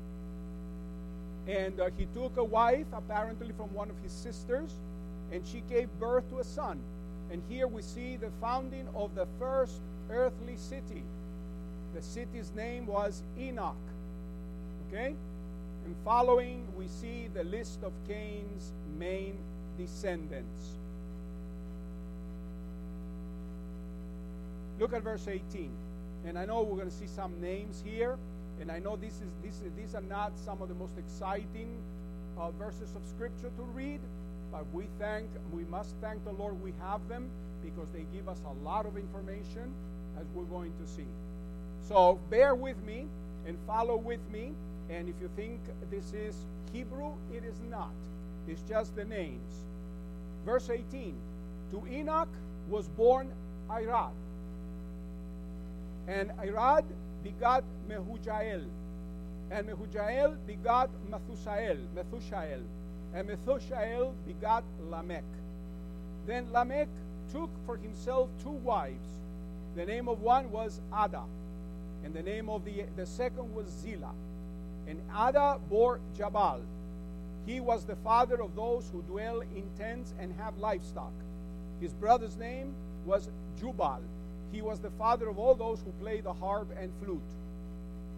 And 1.48 1.78
uh, 1.82 1.90
he 1.98 2.08
took 2.16 2.38
a 2.38 2.44
wife, 2.44 2.88
apparently 2.94 3.52
from 3.58 3.74
one 3.74 3.90
of 3.90 4.00
his 4.02 4.14
sisters, 4.14 4.72
and 5.32 5.46
she 5.46 5.62
gave 5.70 5.90
birth 6.00 6.30
to 6.30 6.40
a 6.40 6.44
son. 6.44 6.80
And 7.32 7.42
here 7.50 7.68
we 7.68 7.82
see 7.82 8.16
the 8.16 8.30
founding 8.42 8.88
of 8.96 9.14
the 9.16 9.28
first 9.40 9.82
earthly 10.10 10.56
city. 10.56 11.04
The 11.94 12.02
city's 12.02 12.52
name 12.56 12.86
was 12.86 13.24
Enoch. 13.38 13.76
Okay? 14.88 15.16
And 15.86 15.96
following, 16.06 16.66
we 16.78 16.88
see 16.88 17.28
the 17.34 17.44
list 17.44 17.84
of 17.84 17.92
Cain's 18.08 18.72
main 18.98 19.38
descendants. 19.78 20.78
Look 24.80 24.94
at 24.94 25.02
verse 25.02 25.28
18. 25.28 25.72
And 26.26 26.38
I 26.38 26.46
know 26.46 26.62
we're 26.62 26.78
going 26.78 26.90
to 26.90 26.96
see 26.96 27.08
some 27.08 27.40
names 27.42 27.82
here. 27.86 28.18
And 28.60 28.72
I 28.72 28.80
know 28.80 28.96
this 28.96 29.14
is, 29.14 29.32
this, 29.44 29.62
these 29.76 29.96
are 29.96 30.02
not 30.02 30.34
some 30.38 30.62
of 30.62 30.68
the 30.68 30.76
most 30.76 30.98
exciting 30.98 31.78
uh, 32.40 32.52
verses 32.52 32.96
of 32.96 33.02
Scripture 33.08 33.52
to 33.56 33.64
read. 33.74 34.00
But 34.52 34.66
we 34.74 34.86
thank, 35.00 35.28
we 35.52 35.64
must 35.66 35.96
thank 36.02 36.24
the 36.24 36.32
Lord 36.32 36.62
we 36.62 36.74
have 36.82 37.08
them 37.10 37.30
because 37.64 37.90
they 37.92 38.06
give 38.14 38.30
us 38.30 38.42
a 38.46 38.64
lot 38.64 38.86
of 38.86 38.98
information 38.98 39.74
as 40.20 40.26
we're 40.34 40.44
going 40.46 40.72
to 40.82 40.88
see. 40.88 41.08
So 41.88 42.20
bear 42.30 42.56
with 42.56 42.82
me 42.84 43.08
and 43.46 43.58
follow 43.66 43.98
with 43.98 44.20
me. 44.32 44.54
And 44.90 45.10
if 45.10 45.16
you 45.22 45.30
think 45.36 45.60
this 45.92 46.14
is 46.14 46.36
Hebrew, 46.74 47.12
it 47.34 47.44
is 47.44 47.56
not. 47.70 47.94
It's 48.48 48.62
just 48.62 48.96
the 48.96 49.06
names. 49.06 49.66
Verse 50.46 50.70
18 50.70 51.14
To 51.72 51.88
Enoch 51.92 52.30
was 52.70 52.88
born 52.90 53.32
Irad. 53.70 54.12
And 56.08 56.32
Irad 56.42 56.86
begot 57.24 57.64
Mehujael. 57.90 58.64
And 59.52 59.68
Mehujael 59.68 60.38
begot 60.46 60.90
Methusael, 61.10 61.80
Methushael. 61.96 62.62
And 63.14 63.30
Methushael 63.30 64.14
begot 64.26 64.64
Lamech. 64.90 65.24
Then 66.26 66.52
Lamech 66.52 66.90
took 67.32 67.50
for 67.66 67.78
himself 67.78 68.30
two 68.44 68.50
wives. 68.50 69.08
The 69.76 69.86
name 69.86 70.08
of 70.08 70.22
one 70.22 70.52
was 70.52 70.82
Ada, 70.94 71.24
and 72.04 72.14
the 72.14 72.24
name 72.24 72.50
of 72.50 72.66
the, 72.66 72.86
the 72.96 73.06
second 73.06 73.54
was 73.54 73.68
Zillah. 73.82 74.14
And 74.88 75.00
Ada 75.12 75.60
bore 75.70 76.00
Jabal. 76.18 76.62
He 77.46 77.60
was 77.60 77.86
the 77.86 77.96
father 77.98 78.42
of 78.42 78.56
those 78.56 78.90
who 78.92 79.02
dwell 79.04 79.42
in 79.42 79.64
tents 79.78 80.14
and 80.20 80.34
have 80.40 80.58
livestock. 80.58 81.14
His 81.80 81.94
brother's 81.94 82.38
name 82.38 82.74
was 83.06 83.30
Jubal. 83.60 84.02
He 84.52 84.62
was 84.62 84.80
the 84.80 84.90
father 84.92 85.28
of 85.30 85.38
all 85.38 85.56
those 85.56 85.80
who 85.82 85.92
play 86.04 86.22
the 86.22 86.34
harp 86.34 86.68
and 86.80 86.92
flute. 87.02 87.22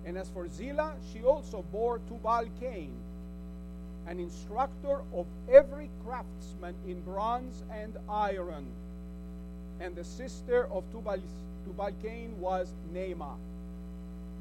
And 0.06 0.18
as 0.18 0.30
for 0.30 0.48
Zillah, 0.48 0.94
she 1.12 1.24
also 1.24 1.64
bore 1.72 2.00
Tubal 2.08 2.48
Cain, 2.60 2.94
an 4.10 4.20
instructor 4.20 5.02
of 5.14 5.28
every 5.52 5.88
craftsman 6.04 6.74
in 6.88 7.00
bronze 7.02 7.64
and 7.72 7.94
iron. 8.10 8.66
And 9.80 9.96
the 9.96 10.04
sister 10.04 10.68
of 10.72 10.84
Tubal, 10.92 11.22
Tubal 11.64 11.92
Cain 12.02 12.34
was 12.40 12.74
Naamah. 12.92 13.36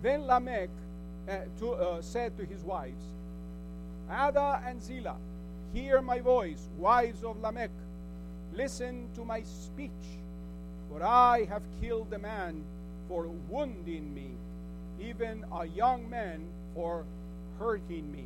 Then 0.03 0.27
Lamech 0.27 0.71
uh, 1.29 1.37
to, 1.61 1.73
uh, 1.73 2.01
said 2.01 2.37
to 2.39 2.47
his 2.47 2.63
wives, 2.63 3.05
Ada 4.11 4.63
and 4.65 4.83
Zillah, 4.83 5.17
hear 5.75 6.01
my 6.01 6.21
voice, 6.21 6.67
wives 6.79 7.23
of 7.23 7.39
Lamech. 7.43 7.71
Listen 8.55 9.07
to 9.15 9.25
my 9.25 9.43
speech, 9.43 9.91
for 10.91 11.05
I 11.05 11.45
have 11.45 11.63
killed 11.83 12.11
a 12.15 12.19
man 12.19 12.65
for 13.07 13.29
wounding 13.51 14.15
me, 14.15 14.31
even 14.99 15.45
a 15.53 15.67
young 15.67 16.09
man 16.09 16.47
for 16.75 17.05
hurting 17.59 18.11
me. 18.11 18.25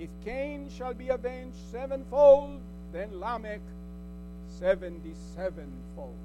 If 0.00 0.08
Cain 0.24 0.70
shall 0.74 0.94
be 0.94 1.10
avenged 1.10 1.58
sevenfold, 1.70 2.58
then 2.90 3.20
Lamech 3.20 3.60
seventy 4.58 5.12
sevenfold. 5.36 6.16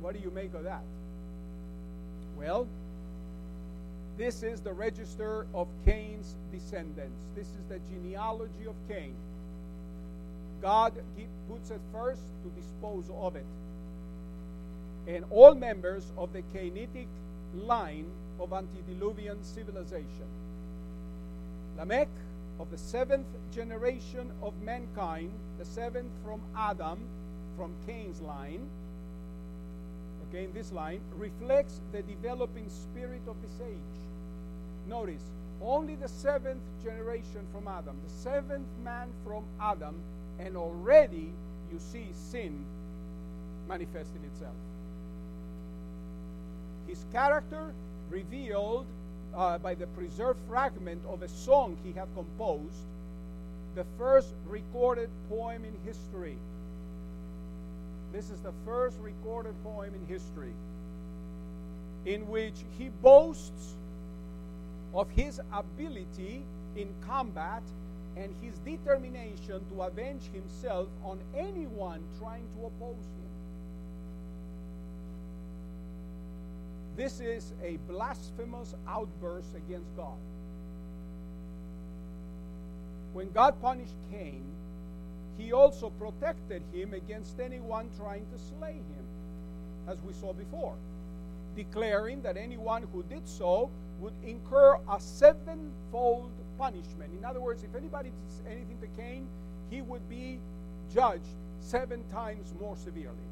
What 0.00 0.14
do 0.14 0.20
you 0.20 0.30
make 0.30 0.54
of 0.54 0.62
that? 0.62 0.82
Well, 2.38 2.68
this 4.16 4.44
is 4.44 4.60
the 4.60 4.72
register 4.72 5.44
of 5.52 5.66
Cain's 5.84 6.36
descendants. 6.52 7.20
This 7.34 7.48
is 7.48 7.64
the 7.68 7.80
genealogy 7.92 8.66
of 8.68 8.76
Cain. 8.88 9.14
God 10.62 10.92
puts 11.50 11.72
it 11.72 11.80
first 11.92 12.22
to 12.44 12.60
dispose 12.60 13.10
of 13.20 13.34
it. 13.34 13.46
And 15.08 15.24
all 15.30 15.56
members 15.56 16.12
of 16.16 16.32
the 16.32 16.42
Cainitic 16.54 17.08
line 17.56 18.06
of 18.40 18.52
antediluvian 18.52 19.42
civilization. 19.42 20.28
Lamech, 21.76 22.08
of 22.60 22.70
the 22.70 22.78
seventh 22.78 23.26
generation 23.54 24.30
of 24.42 24.52
mankind, 24.62 25.30
the 25.58 25.64
seventh 25.64 26.10
from 26.24 26.40
Adam, 26.56 26.98
from 27.56 27.72
Cain's 27.86 28.20
line, 28.20 28.68
okay, 30.28 30.44
in 30.44 30.52
this 30.52 30.72
line, 30.72 31.00
reflects 31.16 31.80
the 31.92 32.02
developing 32.02 32.68
spirit 32.68 33.22
of 33.28 33.36
this 33.42 33.66
age. 33.66 33.98
Notice, 34.88 35.22
only 35.62 35.94
the 35.96 36.08
seventh 36.08 36.62
generation 36.82 37.46
from 37.52 37.68
Adam, 37.68 37.96
the 38.04 38.12
seventh 38.12 38.68
man 38.84 39.08
from 39.24 39.44
Adam, 39.60 39.94
and 40.38 40.56
already 40.56 41.32
you 41.72 41.78
see 41.78 42.06
sin 42.12 42.64
manifesting 43.68 44.22
itself. 44.32 44.54
His 46.86 47.04
character 47.12 47.72
revealed 48.10 48.86
uh, 49.34 49.58
by 49.58 49.74
the 49.74 49.86
preserved 49.88 50.40
fragment 50.48 51.00
of 51.08 51.22
a 51.22 51.28
song 51.28 51.76
he 51.84 51.92
had 51.92 52.08
composed, 52.14 52.86
the 53.74 53.84
first 53.96 54.34
recorded 54.48 55.08
poem 55.28 55.64
in 55.64 55.72
history. 55.84 56.36
This 58.12 58.30
is 58.30 58.40
the 58.40 58.52
first 58.64 58.96
recorded 59.00 59.54
poem 59.62 59.92
in 59.94 60.06
history 60.06 60.52
in 62.06 62.26
which 62.28 62.54
he 62.78 62.88
boasts 63.02 63.74
of 64.94 65.10
his 65.10 65.40
ability 65.52 66.42
in 66.76 66.88
combat 67.06 67.62
and 68.16 68.34
his 68.42 68.58
determination 68.60 69.60
to 69.70 69.82
avenge 69.82 70.22
himself 70.32 70.88
on 71.04 71.18
anyone 71.36 72.00
trying 72.18 72.44
to 72.56 72.66
oppose 72.66 72.96
him. 72.96 73.28
This 76.98 77.20
is 77.20 77.52
a 77.62 77.78
blasphemous 77.88 78.74
outburst 78.88 79.54
against 79.54 79.96
God. 79.96 80.18
When 83.12 83.30
God 83.30 83.54
punished 83.62 83.94
Cain, 84.10 84.42
he 85.38 85.52
also 85.52 85.90
protected 85.90 86.60
him 86.72 86.94
against 86.94 87.38
anyone 87.38 87.88
trying 87.96 88.26
to 88.32 88.38
slay 88.58 88.72
him, 88.72 89.06
as 89.86 90.02
we 90.02 90.12
saw 90.12 90.32
before, 90.32 90.74
declaring 91.54 92.20
that 92.22 92.36
anyone 92.36 92.84
who 92.92 93.04
did 93.04 93.28
so 93.28 93.70
would 94.00 94.14
incur 94.26 94.76
a 94.90 95.00
sevenfold 95.00 96.32
punishment. 96.58 97.12
In 97.16 97.24
other 97.24 97.40
words, 97.40 97.62
if 97.62 97.76
anybody 97.76 98.10
did 98.10 98.52
anything 98.52 98.78
to 98.80 98.88
Cain, 99.00 99.28
he 99.70 99.82
would 99.82 100.08
be 100.08 100.40
judged 100.92 101.36
seven 101.60 102.02
times 102.10 102.52
more 102.60 102.76
severely. 102.76 103.27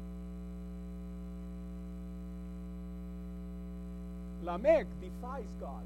Lamech 4.47 4.87
defies 5.01 5.51
God 5.59 5.83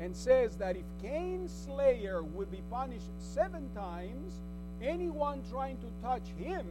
and 0.00 0.14
says 0.14 0.56
that 0.56 0.76
if 0.76 0.84
Cain's 1.00 1.52
slayer 1.52 2.22
would 2.22 2.50
be 2.50 2.60
punished 2.68 3.08
seven 3.18 3.70
times, 3.76 4.32
anyone 4.82 5.40
trying 5.50 5.76
to 5.78 5.86
touch 6.02 6.24
him, 6.36 6.66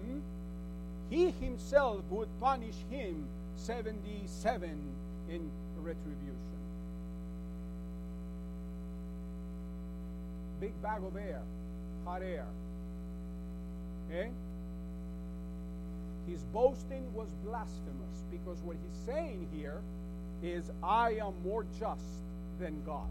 he 1.09 1.31
himself 1.31 2.01
would 2.09 2.27
punish 2.41 2.75
him 2.89 3.25
77 3.55 4.69
in 5.29 5.49
retribution. 5.81 6.36
Big 10.59 10.73
bag 10.83 11.01
of 11.01 11.15
air, 11.15 11.41
hot 12.03 12.21
air. 12.21 12.45
Okay? 14.09 14.29
His 16.27 16.43
boasting 16.51 17.05
was 17.13 17.29
blasphemous 17.45 18.23
because 18.29 18.57
what 18.63 18.75
he's 18.75 19.05
saying 19.05 19.47
here 19.55 19.79
is, 20.43 20.71
I 20.83 21.11
am 21.11 21.33
more 21.43 21.65
just 21.79 22.03
than 22.59 22.81
God. 22.85 23.07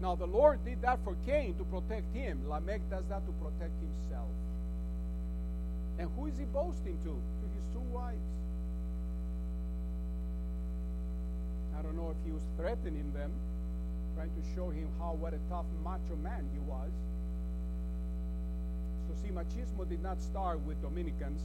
Now, 0.00 0.14
the 0.14 0.26
Lord 0.26 0.64
did 0.64 0.80
that 0.82 0.98
for 1.04 1.14
Cain 1.26 1.54
to 1.56 1.64
protect 1.64 2.14
him. 2.14 2.40
Lamech 2.48 2.80
does 2.90 3.04
that 3.10 3.26
to 3.26 3.32
protect 3.32 3.72
himself. 3.80 4.30
And 5.98 6.08
who 6.16 6.26
is 6.26 6.38
he 6.38 6.44
boasting 6.44 6.96
to? 7.04 7.10
To 7.10 7.46
his 7.54 7.64
two 7.74 7.84
wives. 7.92 8.16
I 11.78 11.82
don't 11.82 11.96
know 11.96 12.10
if 12.10 12.26
he 12.26 12.32
was 12.32 12.42
threatening 12.56 13.12
them, 13.12 13.30
trying 14.16 14.30
to 14.30 14.42
show 14.54 14.70
him 14.70 14.88
how 14.98 15.12
what 15.20 15.34
a 15.34 15.38
tough 15.50 15.66
macho 15.84 16.16
man 16.22 16.48
he 16.52 16.60
was. 16.60 16.90
So 19.08 19.14
see, 19.22 19.32
machismo 19.32 19.88
did 19.88 20.02
not 20.02 20.20
start 20.22 20.60
with 20.66 20.80
Dominicans 20.82 21.40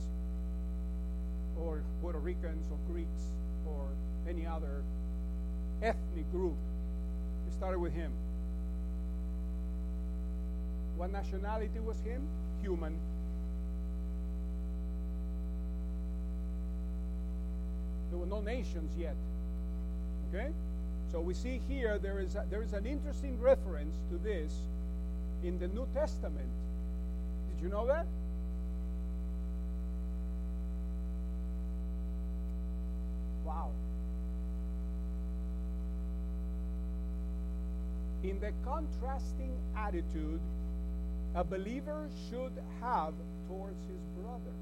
or 1.66 1.82
Puerto 2.02 2.20
Ricans 2.20 2.66
or 2.72 2.78
Greeks 2.92 3.34
or 3.68 3.88
any 4.30 4.46
other 4.46 4.84
ethnic 5.82 6.32
group. 6.32 6.56
It 7.48 7.54
started 7.54 7.80
with 7.80 7.94
him. 7.94 8.12
What 10.98 11.12
nationality 11.12 11.80
was 11.80 12.00
him? 12.02 12.22
Human. 12.62 12.96
There 18.10 18.20
were 18.20 18.26
no 18.26 18.42
nations 18.42 18.92
yet. 18.98 19.16
Okay? 20.30 20.50
So 21.12 21.20
we 21.20 21.34
see 21.34 21.62
here 21.68 21.98
there 21.98 22.20
is, 22.20 22.36
a, 22.36 22.46
there 22.50 22.62
is 22.62 22.74
an 22.74 22.86
interesting 22.86 23.40
reference 23.42 23.96
to 24.10 24.18
this 24.18 24.54
in 25.44 25.60
the 25.60 25.68
New 25.68 25.88
Testament. 25.94 26.50
Did 27.56 27.64
you 27.64 27.70
know 27.70 27.86
that? 27.88 28.06
In 38.26 38.40
the 38.40 38.52
contrasting 38.64 39.52
attitude 39.78 40.40
a 41.36 41.44
believer 41.44 42.10
should 42.28 42.54
have 42.82 43.14
towards 43.48 43.80
his 43.86 44.02
brother. 44.20 44.56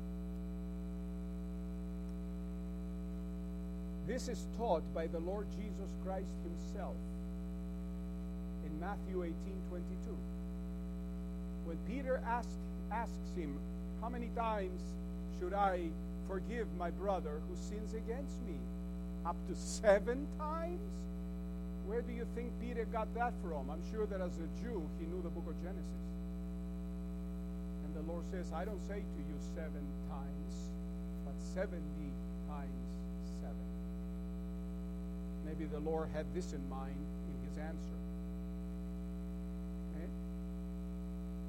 This 4.06 4.28
is 4.28 4.48
taught 4.58 4.84
by 4.94 5.08
the 5.08 5.20
Lord 5.20 5.48
Jesus 5.52 5.96
Christ 6.04 6.36
himself 6.44 6.96
in 8.66 8.80
Matthew 8.82 9.24
18 9.24 9.34
22. 9.70 10.18
When 11.64 11.78
Peter 11.88 12.22
asked, 12.28 12.50
asks 12.92 13.32
him, 13.38 13.58
How 14.02 14.10
many 14.10 14.30
times 14.36 14.82
should 15.40 15.54
I 15.54 15.88
forgive 16.28 16.68
my 16.78 16.90
brother 16.92 17.40
who 17.48 17.56
sins 17.56 17.94
against 17.94 18.42
me? 18.46 18.58
Up 19.26 19.38
to 19.48 19.56
seven 19.56 20.28
times? 20.38 20.82
Where 21.86 22.02
do 22.02 22.14
you 22.14 22.26
think 22.36 22.52
Peter 22.62 22.86
got 22.86 23.14
that 23.16 23.34
from? 23.44 23.70
I'm 23.70 23.84
sure 23.92 24.06
that 24.08 24.22
as 24.22 24.32
a 24.40 24.48
Jew, 24.64 24.82
he 25.00 25.06
knew 25.06 25.22
the 25.22 25.30
book 25.30 25.48
of 25.48 25.56
Genesis. 25.62 26.04
And 27.86 27.92
the 27.96 28.12
Lord 28.12 28.24
says, 28.32 28.52
I 28.56 28.64
don't 28.64 28.82
say 28.88 29.04
to 29.04 29.22
you 29.28 29.36
seven 29.56 29.84
times, 30.08 30.54
but 31.26 31.36
70 31.54 31.76
times 32.48 32.88
seven. 33.42 33.68
Maybe 35.46 35.66
the 35.66 35.80
Lord 35.80 36.08
had 36.14 36.26
this 36.34 36.54
in 36.54 36.64
mind 36.70 36.96
in 37.28 37.50
his 37.50 37.58
answer. 37.60 38.00
Okay? 39.92 40.08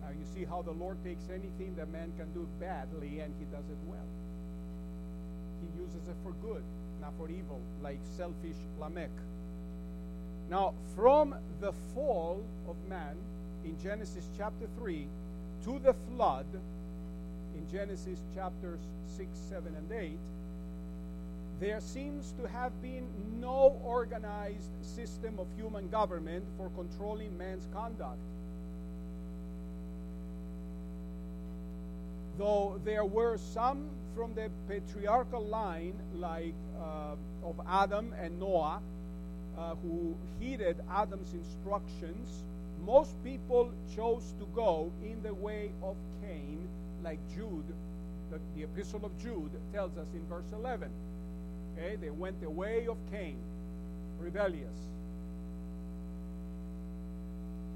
Now 0.02 0.10
you 0.10 0.26
see 0.34 0.44
how 0.44 0.62
the 0.62 0.72
Lord 0.74 0.98
takes 1.04 1.22
anything 1.30 1.76
that 1.76 1.88
man 1.90 2.12
can 2.18 2.32
do 2.34 2.46
badly 2.58 3.20
and 3.20 3.32
he 3.38 3.46
does 3.54 3.64
it 3.70 3.78
well. 3.86 4.10
He 5.62 5.80
uses 5.80 6.08
it 6.08 6.16
for 6.24 6.32
good, 6.42 6.64
not 7.00 7.12
for 7.16 7.30
evil, 7.30 7.60
like 7.82 8.00
selfish 8.16 8.58
Lamech. 8.80 9.14
Now, 10.54 10.72
from 10.94 11.34
the 11.60 11.72
fall 11.96 12.40
of 12.68 12.76
man 12.88 13.16
in 13.64 13.76
Genesis 13.82 14.28
chapter 14.38 14.68
3 14.78 15.04
to 15.64 15.80
the 15.80 15.92
flood 16.06 16.46
in 17.56 17.68
Genesis 17.76 18.20
chapters 18.36 18.78
6, 19.16 19.28
7, 19.48 19.74
and 19.74 19.90
8, 19.90 20.12
there 21.58 21.80
seems 21.80 22.34
to 22.40 22.46
have 22.46 22.70
been 22.80 23.04
no 23.40 23.80
organized 23.84 24.70
system 24.80 25.40
of 25.40 25.48
human 25.56 25.88
government 25.88 26.44
for 26.56 26.70
controlling 26.76 27.36
man's 27.36 27.66
conduct. 27.74 28.20
Though 32.38 32.80
there 32.84 33.04
were 33.04 33.38
some 33.38 33.88
from 34.14 34.36
the 34.36 34.50
patriarchal 34.68 35.44
line, 35.44 35.94
like 36.14 36.54
uh, 36.80 37.16
of 37.44 37.60
Adam 37.66 38.14
and 38.22 38.38
Noah, 38.38 38.80
uh, 39.58 39.74
who 39.82 40.14
heeded 40.40 40.76
Adam's 40.90 41.32
instructions, 41.32 42.42
most 42.84 43.22
people 43.24 43.72
chose 43.94 44.34
to 44.38 44.46
go 44.54 44.90
in 45.02 45.22
the 45.22 45.34
way 45.34 45.70
of 45.82 45.96
Cain, 46.22 46.58
like 47.02 47.18
Jude, 47.34 47.64
the, 48.30 48.38
the 48.56 48.64
epistle 48.64 49.04
of 49.04 49.16
Jude 49.22 49.50
tells 49.72 49.96
us 49.96 50.08
in 50.14 50.26
verse 50.26 50.52
11. 50.52 50.88
Okay, 51.76 51.96
they 51.96 52.10
went 52.10 52.40
the 52.40 52.50
way 52.50 52.86
of 52.86 52.96
Cain, 53.10 53.36
rebellious. 54.20 54.76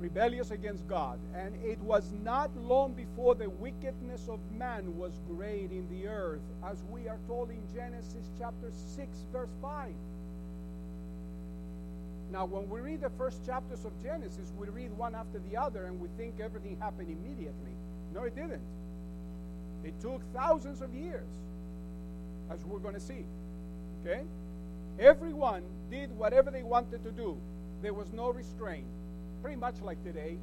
Rebellious 0.01 0.53
against 0.53 0.87
God. 0.89 1.19
And 1.35 1.55
it 1.65 1.79
was 1.81 2.13
not 2.23 2.51
long 2.57 2.93
before 2.93 3.35
the 3.35 3.51
wickedness 3.51 4.29
of 4.29 4.39
man 4.57 4.97
was 4.97 5.13
great 5.29 5.73
in 5.73 5.87
the 5.91 6.07
earth, 6.07 6.41
as 6.65 6.77
we 6.91 7.09
are 7.09 7.19
told 7.27 7.51
in 7.51 7.61
Genesis 7.75 8.31
chapter 8.39 8.71
6, 8.71 9.09
verse 9.33 9.51
5. 9.61 9.93
Now, 12.31 12.45
when 12.45 12.69
we 12.69 12.81
read 12.81 13.01
the 13.01 13.11
first 13.11 13.45
chapters 13.47 13.85
of 13.85 13.93
Genesis, 14.03 14.53
we 14.59 14.69
read 14.69 14.93
one 14.97 15.15
after 15.15 15.39
the 15.51 15.57
other 15.57 15.85
and 15.85 15.99
we 15.99 16.09
think 16.19 16.41
everything 16.41 16.77
happened 16.79 17.09
immediately. 17.09 17.73
No, 18.15 18.25
it 18.25 18.35
didn't. 18.35 18.63
It 19.85 19.99
took 20.01 20.21
thousands 20.35 20.83
of 20.83 20.95
years, 20.95 21.29
as 22.51 22.65
we're 22.65 22.81
going 22.81 22.95
to 22.95 23.01
see. 23.01 23.25
Okay? 24.03 24.23
Everyone 24.99 25.63
did 25.91 26.17
whatever 26.19 26.51
they 26.51 26.63
wanted 26.63 27.03
to 27.05 27.13
do, 27.13 27.37
there 27.83 27.95
was 27.95 28.13
no 28.13 28.31
restraint. 28.31 28.85
Pretty 29.43 29.57
much 29.57 29.77
like 29.83 30.03
today. 30.05 30.37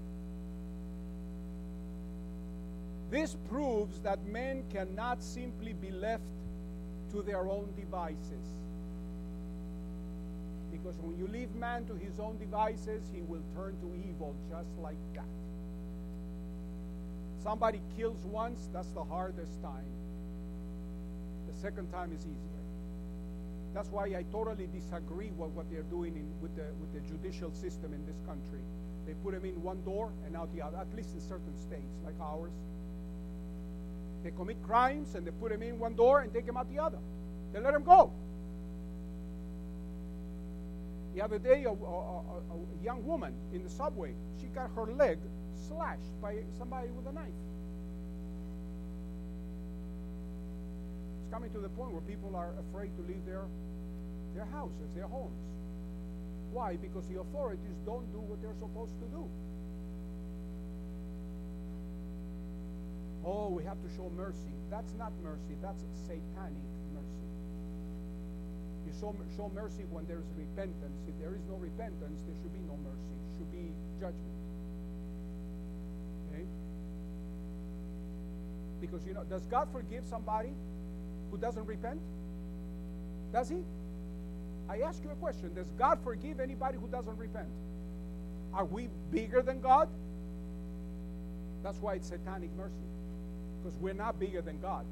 This 3.12 3.36
proves 3.50 4.00
that 4.00 4.26
men 4.26 4.64
cannot 4.72 5.22
simply 5.22 5.74
be 5.74 5.92
left 5.92 6.24
to 7.12 7.22
their 7.22 7.42
own 7.42 7.68
devices. 7.78 8.56
Because 10.86 11.02
when 11.02 11.18
you 11.18 11.28
leave 11.28 11.50
man 11.56 11.84
to 11.86 11.96
his 11.96 12.20
own 12.20 12.38
devices, 12.38 13.02
he 13.12 13.24
will 13.24 13.42
turn 13.56 13.76
to 13.82 13.88
evil 14.08 14.36
just 14.48 14.70
like 14.84 15.02
that. 15.16 15.26
Somebody 17.42 17.82
kills 17.98 18.24
once, 18.26 18.70
that's 18.72 18.90
the 18.90 19.04
hardest 19.04 19.60
time. 19.64 19.90
The 21.52 21.60
second 21.60 21.92
time 21.92 22.12
is 22.14 22.22
easier. 22.22 22.62
That's 23.74 23.90
why 23.90 24.14
I 24.16 24.26
totally 24.32 24.68
disagree 24.68 25.32
with 25.36 25.50
what 25.52 25.72
they're 25.72 25.90
doing 25.90 26.18
in, 26.18 26.30
with, 26.40 26.56
the, 26.56 26.68
with 26.80 26.94
the 26.94 27.00
judicial 27.10 27.52
system 27.52 27.92
in 27.92 28.06
this 28.06 28.20
country. 28.28 28.62
They 29.08 29.16
put 29.24 29.34
them 29.34 29.44
in 29.44 29.60
one 29.64 29.84
door 29.86 30.12
and 30.28 30.36
out 30.36 30.54
the 30.54 30.62
other, 30.62 30.78
at 30.78 30.96
least 30.96 31.16
in 31.16 31.20
certain 31.20 31.58
states 31.58 31.98
like 32.06 32.14
ours. 32.22 32.54
They 34.24 34.30
commit 34.30 34.62
crimes 34.62 35.16
and 35.16 35.26
they 35.26 35.32
put 35.32 35.52
them 35.52 35.64
in 35.64 35.80
one 35.80 35.96
door 35.96 36.20
and 36.20 36.32
take 36.32 36.46
them 36.46 36.58
out 36.58 36.72
the 36.72 36.78
other. 36.78 37.00
They 37.54 37.60
let 37.60 37.74
them 37.74 37.84
go. 37.84 38.12
The 41.16 41.24
other 41.24 41.40
day, 41.40 41.64
a, 41.64 41.70
a, 41.70 41.72
a, 41.72 42.84
young 42.84 43.06
woman 43.06 43.34
in 43.54 43.64
the 43.64 43.70
subway, 43.70 44.14
she 44.38 44.48
got 44.48 44.70
her 44.76 44.92
leg 44.92 45.18
slashed 45.56 46.12
by 46.22 46.36
somebody 46.58 46.90
with 46.90 47.08
a 47.08 47.14
knife. 47.14 47.40
It's 51.24 51.32
coming 51.32 51.50
to 51.52 51.60
the 51.60 51.70
point 51.70 51.94
where 51.94 52.02
people 52.02 52.36
are 52.36 52.52
afraid 52.68 52.92
to 52.98 53.02
leave 53.08 53.26
their, 53.26 53.46
their 54.36 54.44
houses, 54.52 54.92
their 54.94 55.08
homes. 55.08 55.40
Why? 56.52 56.76
Because 56.76 57.08
the 57.08 57.22
authorities 57.22 57.80
don't 57.86 58.12
do 58.12 58.20
what 58.20 58.42
they're 58.42 58.60
supposed 58.60 59.00
to 59.00 59.08
do. 59.08 59.24
Oh, 63.24 63.50
we 63.52 63.64
have 63.64 63.82
to 63.82 63.90
show 63.96 64.12
mercy. 64.18 64.52
That's 64.70 64.94
not 65.00 65.14
mercy, 65.24 65.56
that's 65.62 65.82
satanic. 66.06 66.75
You 68.86 68.94
show, 69.00 69.16
show 69.36 69.52
mercy 69.54 69.84
when 69.90 70.06
there 70.06 70.20
is 70.20 70.30
repentance. 70.38 70.98
If 71.08 71.18
there 71.20 71.34
is 71.34 71.42
no 71.50 71.58
repentance, 71.58 72.22
there 72.22 72.36
should 72.42 72.54
be 72.54 72.62
no 72.68 72.78
mercy, 72.86 73.16
should 73.38 73.52
be 73.52 73.72
judgment. 74.00 74.36
Okay? 76.30 76.46
Because, 78.82 79.06
you 79.06 79.14
know, 79.14 79.24
does 79.24 79.46
God 79.48 79.68
forgive 79.72 80.06
somebody 80.06 80.54
who 81.32 81.38
doesn't 81.38 81.66
repent? 81.66 82.00
Does 83.34 83.50
He? 83.50 83.58
I 84.70 84.80
ask 84.80 85.04
you 85.04 85.12
a 85.12 85.16
question 85.16 85.54
Does 85.54 85.70
God 85.78 86.00
forgive 86.04 86.40
anybody 86.40 86.78
who 86.78 86.88
doesn't 86.88 87.18
repent? 87.18 87.50
Are 88.54 88.66
we 88.66 88.90
bigger 89.12 89.42
than 89.42 89.60
God? 89.60 89.90
That's 91.64 91.82
why 91.82 91.96
it's 91.96 92.08
satanic 92.08 92.56
mercy. 92.56 92.86
Because 93.62 93.78
we're 93.80 93.94
not 93.94 94.20
bigger 94.20 94.42
than 94.42 94.60
God. 94.62 94.86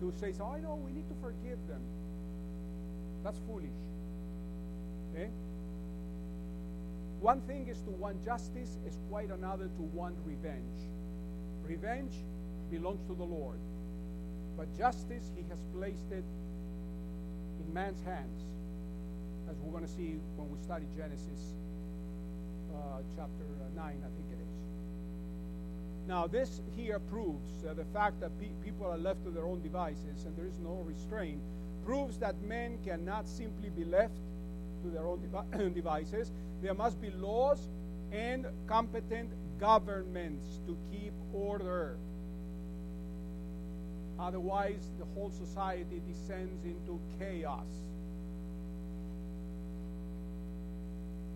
To 0.00 0.12
say, 0.20 0.32
so 0.32 0.44
I 0.44 0.60
know 0.60 0.76
we 0.76 0.92
need 0.92 1.08
to 1.08 1.14
forgive 1.20 1.58
them. 1.66 1.80
That's 3.24 3.38
foolish. 3.46 3.76
Okay? 5.12 5.28
One 7.20 7.40
thing 7.42 7.66
is 7.68 7.80
to 7.82 7.90
want 7.90 8.24
justice, 8.24 8.78
is 8.86 8.98
quite 9.10 9.30
another 9.30 9.66
to 9.66 9.82
want 9.92 10.14
revenge. 10.24 10.78
Revenge 11.66 12.12
belongs 12.70 13.02
to 13.08 13.14
the 13.14 13.24
Lord. 13.24 13.58
But 14.56 14.76
justice, 14.76 15.30
He 15.36 15.44
has 15.50 15.58
placed 15.74 16.10
it 16.12 16.24
in 17.60 17.74
man's 17.74 18.00
hands, 18.02 18.42
as 19.50 19.56
we're 19.58 19.72
going 19.72 19.84
to 19.84 19.90
see 19.90 20.18
when 20.36 20.50
we 20.50 20.58
study 20.58 20.84
Genesis 20.96 21.54
uh, 22.74 23.02
chapter 23.16 23.46
uh, 23.60 23.74
9, 23.74 23.84
I 23.84 23.90
think 23.90 24.26
it 24.30 24.38
is. 24.42 24.54
Now, 26.06 26.26
this 26.26 26.60
here 26.76 27.00
proves 27.10 27.64
uh, 27.64 27.74
the 27.74 27.84
fact 27.86 28.20
that 28.20 28.30
pe- 28.40 28.54
people 28.64 28.86
are 28.86 28.98
left 28.98 29.24
to 29.24 29.30
their 29.30 29.44
own 29.44 29.60
devices 29.62 30.24
and 30.24 30.36
there 30.36 30.46
is 30.46 30.58
no 30.58 30.82
restraint, 30.86 31.42
proves 31.88 32.18
that 32.18 32.34
men 32.42 32.76
cannot 32.84 33.26
simply 33.26 33.70
be 33.70 33.82
left 33.82 34.20
to 34.82 34.90
their 34.90 35.06
own 35.06 35.18
devi- 35.22 35.70
devices. 35.74 36.30
There 36.60 36.74
must 36.74 37.00
be 37.00 37.08
laws 37.08 37.66
and 38.12 38.46
competent 38.66 39.30
governments 39.58 40.60
to 40.66 40.76
keep 40.92 41.14
order. 41.32 41.96
Otherwise, 44.18 44.90
the 44.98 45.06
whole 45.14 45.30
society 45.30 46.02
descends 46.06 46.62
into 46.62 47.00
chaos. 47.18 47.64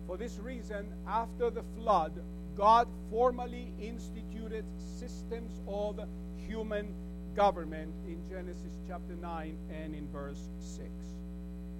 For 0.05 0.17
this 0.17 0.37
reason, 0.37 0.85
after 1.07 1.49
the 1.49 1.63
flood, 1.75 2.11
God 2.55 2.87
formally 3.09 3.73
instituted 3.81 4.65
systems 4.99 5.59
of 5.67 5.99
human 6.47 6.93
government 7.35 7.93
in 8.07 8.17
Genesis 8.29 8.77
chapter 8.87 9.15
9 9.21 9.57
and 9.83 9.95
in 9.95 10.07
verse 10.09 10.49
6. 10.59 10.89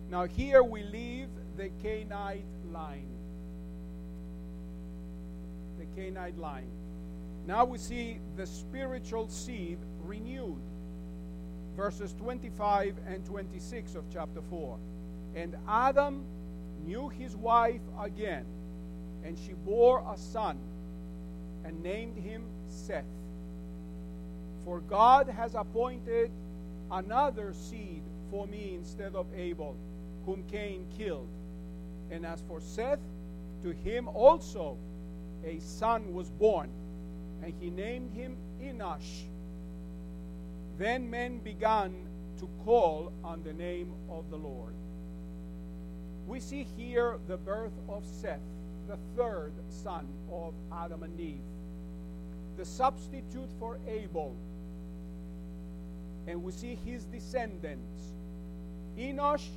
Now, 0.09 0.25
here 0.25 0.63
we 0.63 0.83
leave 0.83 1.27
the 1.57 1.69
Cainite 1.81 2.45
line. 2.71 3.07
The 5.79 5.85
Cainite 5.95 6.37
line. 6.37 6.69
Now 7.45 7.65
we 7.65 7.77
see 7.77 8.19
the 8.37 8.45
spiritual 8.45 9.27
seed 9.27 9.77
renewed. 10.05 10.61
Verses 11.75 12.13
25 12.13 12.95
and 13.07 13.25
26 13.25 13.95
of 13.95 14.03
chapter 14.11 14.41
4. 14.49 14.77
And 15.35 15.55
Adam 15.67 16.23
knew 16.85 17.09
his 17.09 17.35
wife 17.35 17.81
again, 17.99 18.45
and 19.23 19.37
she 19.37 19.53
bore 19.65 20.05
a 20.13 20.17
son, 20.17 20.57
and 21.65 21.81
named 21.81 22.17
him 22.17 22.43
Seth. 22.67 23.05
For 24.65 24.79
God 24.81 25.27
has 25.27 25.55
appointed 25.55 26.31
another 26.91 27.53
seed 27.53 28.01
for 28.31 28.47
me 28.47 28.75
instead 28.75 29.15
of 29.15 29.25
Abel, 29.35 29.75
whom 30.25 30.43
Cain 30.51 30.85
killed. 30.97 31.27
And 32.11 32.25
as 32.25 32.41
for 32.47 32.61
Seth, 32.61 32.99
to 33.63 33.71
him 33.71 34.07
also 34.07 34.77
a 35.45 35.59
son 35.59 36.13
was 36.13 36.29
born, 36.29 36.69
and 37.43 37.53
he 37.59 37.69
named 37.69 38.11
him 38.13 38.37
Enosh. 38.61 39.23
Then 40.77 41.09
men 41.09 41.39
began 41.39 41.93
to 42.39 42.47
call 42.65 43.11
on 43.23 43.43
the 43.43 43.53
name 43.53 43.93
of 44.09 44.29
the 44.29 44.37
Lord. 44.37 44.73
We 46.27 46.39
see 46.39 46.65
here 46.77 47.17
the 47.27 47.37
birth 47.37 47.73
of 47.89 48.05
Seth, 48.05 48.39
the 48.87 48.97
third 49.15 49.51
son 49.69 50.07
of 50.31 50.53
Adam 50.71 51.03
and 51.03 51.19
Eve, 51.19 51.41
the 52.57 52.65
substitute 52.65 53.49
for 53.59 53.77
Abel. 53.87 54.35
And 56.27 56.43
we 56.43 56.51
see 56.51 56.77
his 56.85 57.05
descendants. 57.05 58.13
Enosh 58.97 59.47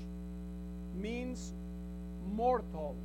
means 0.94 1.52
mortal. 2.34 2.96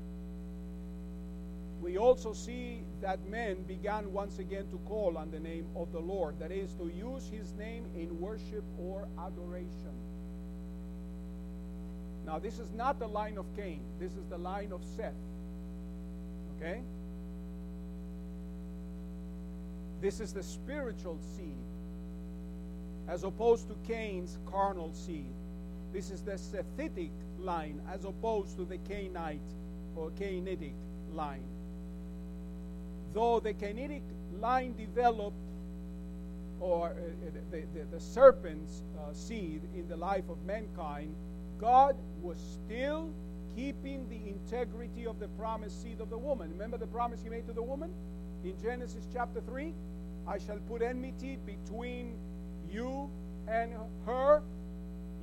We 1.82 1.98
also 1.98 2.34
see 2.34 2.84
that 3.02 3.28
men 3.28 3.64
began 3.64 4.14
once 4.14 4.38
again 4.40 4.68
to 4.70 4.78
call 4.88 5.18
on 5.18 5.32
the 5.32 5.40
name 5.40 5.66
of 5.76 5.92
the 5.92 6.00
Lord, 6.00 6.38
that 6.40 6.52
is, 6.52 6.74
to 6.76 6.86
use 6.88 7.28
his 7.28 7.54
name 7.54 7.86
in 7.96 8.20
worship 8.20 8.64
or 8.80 9.08
adoration. 9.20 9.96
Now, 12.26 12.38
this 12.38 12.60
is 12.60 12.72
not 12.72 13.00
the 13.00 13.08
line 13.08 13.38
of 13.38 13.46
Cain, 13.56 13.82
this 14.00 14.12
is 14.12 14.26
the 14.30 14.38
line 14.38 14.72
of 14.72 14.84
Seth. 14.96 15.14
Okay? 16.58 16.82
This 20.02 20.20
is 20.20 20.34
the 20.34 20.44
spiritual 20.44 21.18
seed. 21.36 21.61
As 23.12 23.26
opposed 23.26 23.68
to 23.68 23.76
Cain's 23.86 24.40
carnal 24.46 24.94
seed. 24.94 25.34
This 25.92 26.12
is 26.12 26.22
the 26.22 26.32
Sethitic 26.32 27.12
line 27.38 27.82
as 27.94 28.06
opposed 28.06 28.56
to 28.56 28.64
the 28.64 28.78
Cainite 28.78 29.42
or 29.98 30.12
Cainitic 30.12 30.72
line. 31.14 31.44
Though 33.14 33.42
the 33.42 33.54
Cainitic 33.54 34.04
line 34.40 34.74
developed, 34.78 35.36
or 36.62 36.92
uh, 36.92 36.94
the, 37.52 37.64
the, 37.74 37.84
the, 37.92 38.00
serpent's 38.00 38.84
uh, 38.98 39.12
seed 39.14 39.62
in 39.76 39.90
the 39.90 39.98
life 39.98 40.30
of 40.30 40.42
mankind, 40.46 41.14
God 41.60 41.98
was 42.22 42.38
still 42.38 43.12
keeping 43.58 44.08
the 44.08 44.30
integrity 44.30 45.06
of 45.06 45.20
the 45.20 45.28
promised 45.30 45.84
seed 45.84 46.00
of 46.00 46.10
the 46.10 46.18
woman. 46.18 46.50
Remember 46.52 46.78
the 46.78 46.88
promise 46.88 47.22
he 47.22 47.30
made 47.30 47.46
to 47.48 47.54
the 47.54 47.64
woman 47.64 47.92
in 48.46 48.54
Genesis 48.62 49.06
chapter 49.12 49.42
3? 49.42 49.74
I 50.28 50.38
shall 50.38 50.60
put 50.70 50.82
enmity 50.82 51.40
between 51.46 52.14
you 52.72 53.10
and 53.48 53.74
her, 54.06 54.42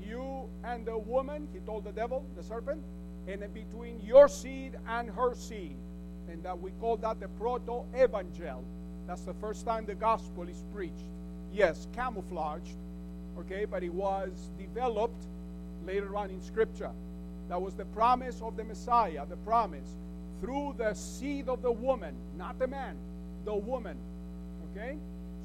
you 0.05 0.49
and 0.65 0.87
the 0.87 0.97
woman, 0.97 1.49
he 1.53 1.61
told 1.61 1.85
the 1.85 1.93
devil, 1.93 2.25
the 2.37 2.43
serpent, 2.43 2.83
and 3.27 3.43
between 3.53 4.01
your 4.05 4.29
seed 4.29 4.77
and 4.89 5.11
her 5.11 5.35
seed. 5.35 5.77
And 6.31 6.43
that 6.43 6.61
we 6.61 6.71
call 6.73 6.97
that 6.99 7.21
the 7.21 7.29
proto 7.29 7.85
evangel. 7.97 8.63
That's 9.07 9.23
the 9.23 9.35
first 9.35 9.65
time 9.65 9.87
the 9.87 9.95
gospel 9.95 10.49
is 10.49 10.65
preached. 10.75 11.09
Yes, 11.53 11.89
camouflaged, 11.95 12.77
okay, 13.39 13.65
but 13.65 13.83
it 13.83 13.93
was 13.93 14.51
developed 14.59 15.25
later 15.87 16.15
on 16.17 16.29
in 16.29 16.43
scripture. 16.43 16.91
That 17.49 17.61
was 17.61 17.75
the 17.75 17.87
promise 17.87 18.43
of 18.43 18.57
the 18.57 18.65
Messiah, 18.65 19.25
the 19.29 19.37
promise 19.39 19.97
through 20.41 20.75
the 20.77 20.95
seed 20.95 21.49
of 21.49 21.63
the 21.63 21.73
woman, 21.73 22.15
not 22.37 22.59
the 22.59 22.67
man, 22.67 22.97
the 23.45 23.55
woman. 23.55 23.97
Okay? 24.71 24.97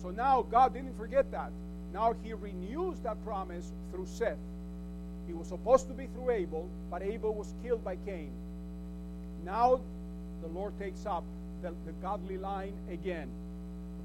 So 0.02 0.10
now 0.10 0.46
God 0.52 0.74
didn't 0.74 0.98
forget 0.98 1.32
that. 1.32 1.52
Now 1.94 2.16
he 2.24 2.34
renews 2.34 3.00
that 3.02 3.24
promise 3.24 3.72
through 3.92 4.08
Seth. 4.08 4.38
He 5.28 5.34
was 5.34 5.48
supposed 5.48 5.88
to 5.88 5.94
be 5.94 6.08
through 6.08 6.32
Abel, 6.32 6.68
but 6.90 7.02
Abel 7.04 7.34
was 7.34 7.54
killed 7.64 7.84
by 7.84 7.98
Cain. 8.06 8.32
Now 9.46 9.80
the 10.42 10.48
Lord 10.48 10.78
takes 10.80 11.06
up 11.06 11.24
the, 11.62 11.70
the 11.86 11.94
godly 12.02 12.38
line 12.38 12.74
again. 12.92 13.30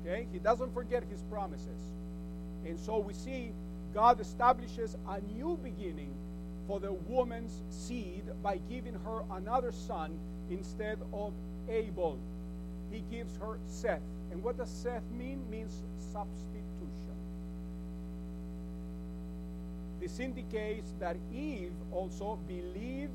Okay? 0.01 0.27
He 0.33 0.39
doesn't 0.39 0.73
forget 0.75 1.03
his 1.11 1.23
promises. 1.31 1.93
And 2.67 2.79
so 2.79 2.99
we 2.99 3.15
see 3.15 3.53
God 3.95 4.21
establishes 4.21 4.97
a 5.09 5.21
new 5.35 5.59
beginning 5.63 6.13
for 6.67 6.79
the 6.79 6.93
woman's 6.93 7.63
seed 7.71 8.23
by 8.43 8.61
giving 8.69 8.95
her 9.05 9.23
another 9.33 9.73
son 9.73 10.19
instead 10.51 10.99
of 11.13 11.33
Abel. 11.69 12.19
He 12.93 13.03
gives 13.11 13.37
her 13.39 13.59
Seth. 13.67 14.03
And 14.31 14.43
what 14.43 14.59
does 14.59 14.71
Seth 14.71 15.03
mean? 15.19 15.43
Means 15.51 15.83
substitution. 16.13 16.58
This 20.01 20.21
indicates 20.21 20.95
that 21.01 21.17
Eve 21.33 21.73
also 21.93 22.39
believed 22.47 23.13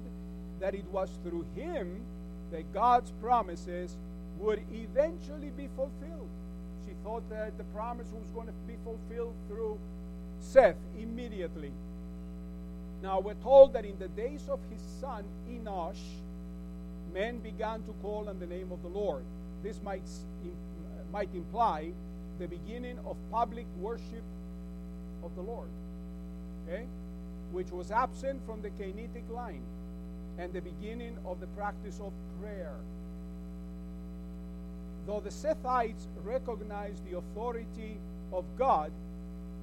that 0.59 0.75
it 0.75 0.85
was 0.91 1.09
through 1.23 1.45
him 1.55 2.01
that 2.51 2.71
God's 2.73 3.11
promises 3.21 3.97
would 4.39 4.61
eventually 4.71 5.51
be 5.57 5.67
fulfilled. 5.75 6.29
She 6.85 6.93
thought 7.03 7.27
that 7.29 7.57
the 7.57 7.63
promise 7.65 8.07
was 8.13 8.29
going 8.33 8.47
to 8.47 8.53
be 8.67 8.75
fulfilled 8.83 9.33
through 9.47 9.79
Seth 10.39 10.75
immediately. 10.99 11.71
Now, 13.01 13.19
we're 13.19 13.33
told 13.35 13.73
that 13.73 13.85
in 13.85 13.97
the 13.99 14.07
days 14.09 14.47
of 14.49 14.59
his 14.71 14.81
son 15.01 15.23
Enosh, 15.49 16.03
men 17.13 17.39
began 17.39 17.83
to 17.83 17.93
call 18.01 18.29
on 18.29 18.39
the 18.39 18.47
name 18.47 18.71
of 18.71 18.81
the 18.81 18.87
Lord. 18.87 19.23
This 19.61 19.81
might, 19.83 20.07
might 21.11 21.29
imply 21.33 21.91
the 22.39 22.47
beginning 22.47 22.97
of 23.05 23.17
public 23.31 23.65
worship 23.79 24.23
of 25.23 25.35
the 25.35 25.41
Lord, 25.41 25.67
okay? 26.67 26.86
which 27.54 27.69
was 27.71 27.91
absent 27.91 28.43
from 28.45 28.62
the 28.62 28.69
Cainitic 28.71 29.30
line, 29.30 29.62
and 30.39 30.52
the 30.52 30.62
beginning 30.62 31.15
of 31.26 31.39
the 31.39 31.45
practice 31.47 31.99
of 32.04 32.12
prayer. 32.41 32.73
Though 35.06 35.19
the 35.19 35.30
Sethites 35.30 36.08
recognized 36.23 37.08
the 37.10 37.17
authority 37.19 37.99
of 38.34 38.43
God, 38.58 38.91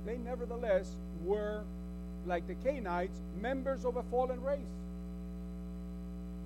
they 0.07 0.19
nevertheless 0.19 0.95
were 1.25 1.63
like 2.27 2.47
the 2.47 2.55
Cainites, 2.55 3.19
members 3.41 3.85
of 3.85 3.97
a 3.97 4.05
fallen 4.05 4.41
race. 4.41 4.61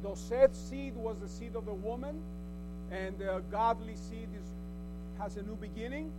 Though 0.02 0.14
Seth's 0.14 0.58
seed 0.58 0.94
was 0.96 1.18
the 1.18 1.28
seed 1.28 1.54
of 1.56 1.66
the 1.66 1.74
woman, 1.74 2.22
and 2.90 3.18
the 3.18 3.42
godly 3.50 3.96
seed 3.96 4.28
is, 4.40 5.20
has 5.20 5.36
a 5.36 5.42
new 5.42 5.56
beginning, 5.56 6.10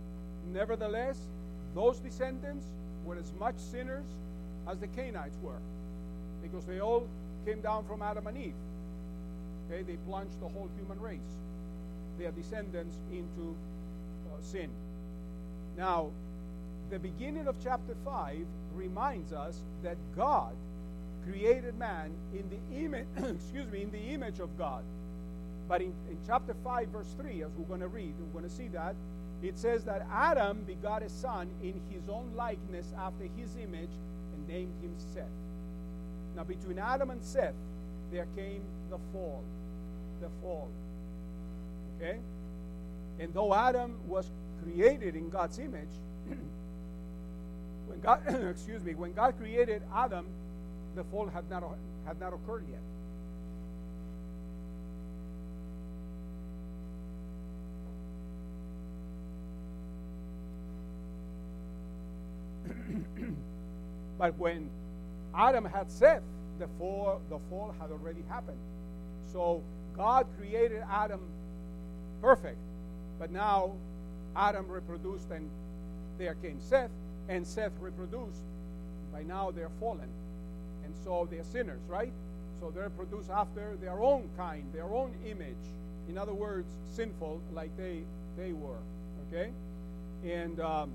nevertheless, 0.52 1.18
those 1.74 1.98
descendants 1.98 2.66
were 3.04 3.16
as 3.16 3.32
much 3.40 3.56
sinners 3.56 4.04
as 4.68 4.78
the 4.78 4.88
Cainites 4.88 5.40
were, 5.42 5.60
because 6.42 6.64
they 6.64 6.80
all 6.80 7.06
came 7.44 7.60
down 7.60 7.84
from 7.86 8.02
Adam 8.02 8.26
and 8.26 8.36
Eve. 8.36 8.54
Okay, 9.70 9.82
they 9.82 9.96
plunged 10.08 10.40
the 10.40 10.48
whole 10.48 10.68
human 10.78 11.00
race, 11.00 11.18
their 12.18 12.30
descendants, 12.32 12.96
into 13.10 13.54
uh, 14.32 14.40
sin. 14.40 14.70
Now, 15.76 16.10
the 16.90 16.98
beginning 16.98 17.48
of 17.48 17.56
chapter 17.62 17.94
5 18.04 18.38
reminds 18.74 19.32
us 19.32 19.60
that 19.82 19.96
God 20.16 20.54
created 21.28 21.76
man 21.78 22.12
in 22.32 22.44
the 22.48 22.84
image 22.84 23.06
excuse 23.16 23.70
me 23.70 23.82
in 23.82 23.90
the 23.90 23.98
image 23.98 24.38
of 24.38 24.56
God. 24.56 24.84
But 25.68 25.82
in, 25.82 25.92
in 26.08 26.16
chapter 26.26 26.54
5 26.62 26.88
verse 26.88 27.14
3 27.20 27.42
as 27.42 27.50
we're 27.58 27.66
going 27.66 27.80
to 27.80 27.88
read, 27.88 28.14
we're 28.20 28.40
going 28.40 28.48
to 28.48 28.56
see 28.56 28.68
that 28.68 28.94
it 29.42 29.58
says 29.58 29.84
that 29.84 30.06
Adam 30.10 30.62
begot 30.66 31.02
a 31.02 31.08
son 31.08 31.48
in 31.62 31.74
his 31.90 32.08
own 32.08 32.30
likeness 32.36 32.92
after 32.98 33.24
his 33.36 33.54
image 33.56 33.90
named 34.48 34.72
him 34.82 34.94
Seth. 35.14 35.24
Now 36.36 36.44
between 36.44 36.78
Adam 36.78 37.10
and 37.10 37.22
Seth 37.22 37.54
there 38.12 38.26
came 38.36 38.62
the 38.90 38.98
fall. 39.12 39.42
The 40.20 40.28
fall. 40.40 40.68
Okay? 41.96 42.18
And 43.18 43.32
though 43.32 43.54
Adam 43.54 43.96
was 44.06 44.30
created 44.62 45.16
in 45.16 45.30
God's 45.30 45.58
image, 45.58 45.88
when 47.86 48.00
God, 48.00 48.20
excuse 48.50 48.82
me, 48.82 48.94
when 48.94 49.12
God 49.12 49.36
created 49.38 49.82
Adam, 49.94 50.26
the 50.94 51.04
fall 51.04 51.26
had 51.28 51.48
not, 51.50 51.62
had 52.06 52.20
not 52.20 52.32
occurred 52.32 52.64
yet. 52.68 52.80
but 64.18 64.36
when 64.38 64.70
Adam 65.34 65.64
had 65.64 65.90
Seth, 65.90 66.22
the 66.58 66.68
fall, 66.78 67.20
the 67.28 67.38
fall 67.50 67.74
had 67.80 67.90
already 67.90 68.22
happened. 68.28 68.58
So 69.32 69.62
God 69.96 70.26
created 70.38 70.82
Adam 70.90 71.20
perfect, 72.22 72.58
but 73.18 73.30
now 73.30 73.72
Adam 74.34 74.66
reproduced 74.68 75.30
and 75.30 75.48
there 76.18 76.34
came 76.42 76.60
Seth, 76.60 76.90
and 77.28 77.46
Seth 77.46 77.72
reproduced. 77.80 78.40
By 79.12 79.22
now 79.22 79.50
they're 79.50 79.70
fallen. 79.80 80.08
And 80.84 80.94
so 81.04 81.28
they're 81.30 81.44
sinners, 81.44 81.80
right? 81.88 82.12
So 82.60 82.70
they're 82.70 82.90
produced 82.90 83.30
after 83.30 83.76
their 83.80 84.00
own 84.00 84.28
kind, 84.36 84.64
their 84.72 84.84
own 84.84 85.12
image. 85.26 85.56
In 86.08 86.16
other 86.16 86.32
words, 86.32 86.66
sinful 86.94 87.40
like 87.52 87.76
they 87.76 88.00
they 88.38 88.52
were. 88.52 88.78
Okay? 89.28 89.50
And 90.24 90.60
um, 90.60 90.90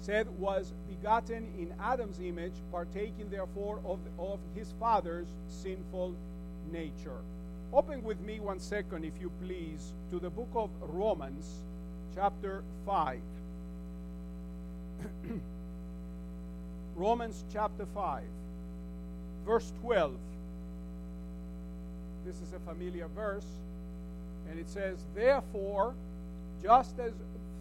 Seth 0.00 0.28
was 0.28 0.72
begotten 0.88 1.48
in 1.58 1.72
Adam's 1.80 2.20
image, 2.20 2.54
partaking 2.70 3.28
therefore 3.30 3.80
of, 3.84 3.98
of 4.18 4.38
his 4.54 4.72
father's 4.78 5.28
sinful 5.48 6.14
nature. 6.70 7.18
Open 7.72 8.02
with 8.02 8.20
me 8.20 8.38
one 8.40 8.60
second, 8.60 9.04
if 9.04 9.20
you 9.20 9.30
please, 9.42 9.92
to 10.10 10.18
the 10.18 10.30
book 10.30 10.50
of 10.54 10.70
Romans, 10.80 11.62
chapter 12.14 12.62
5. 12.86 13.20
Romans 16.96 17.44
chapter 17.52 17.86
5, 17.94 18.22
verse 19.44 19.72
12. 19.82 20.14
This 22.24 22.36
is 22.36 22.52
a 22.54 22.58
familiar 22.60 23.08
verse, 23.08 23.46
and 24.50 24.58
it 24.58 24.68
says, 24.68 25.04
Therefore, 25.14 25.94
just 26.62 26.98
as 26.98 27.12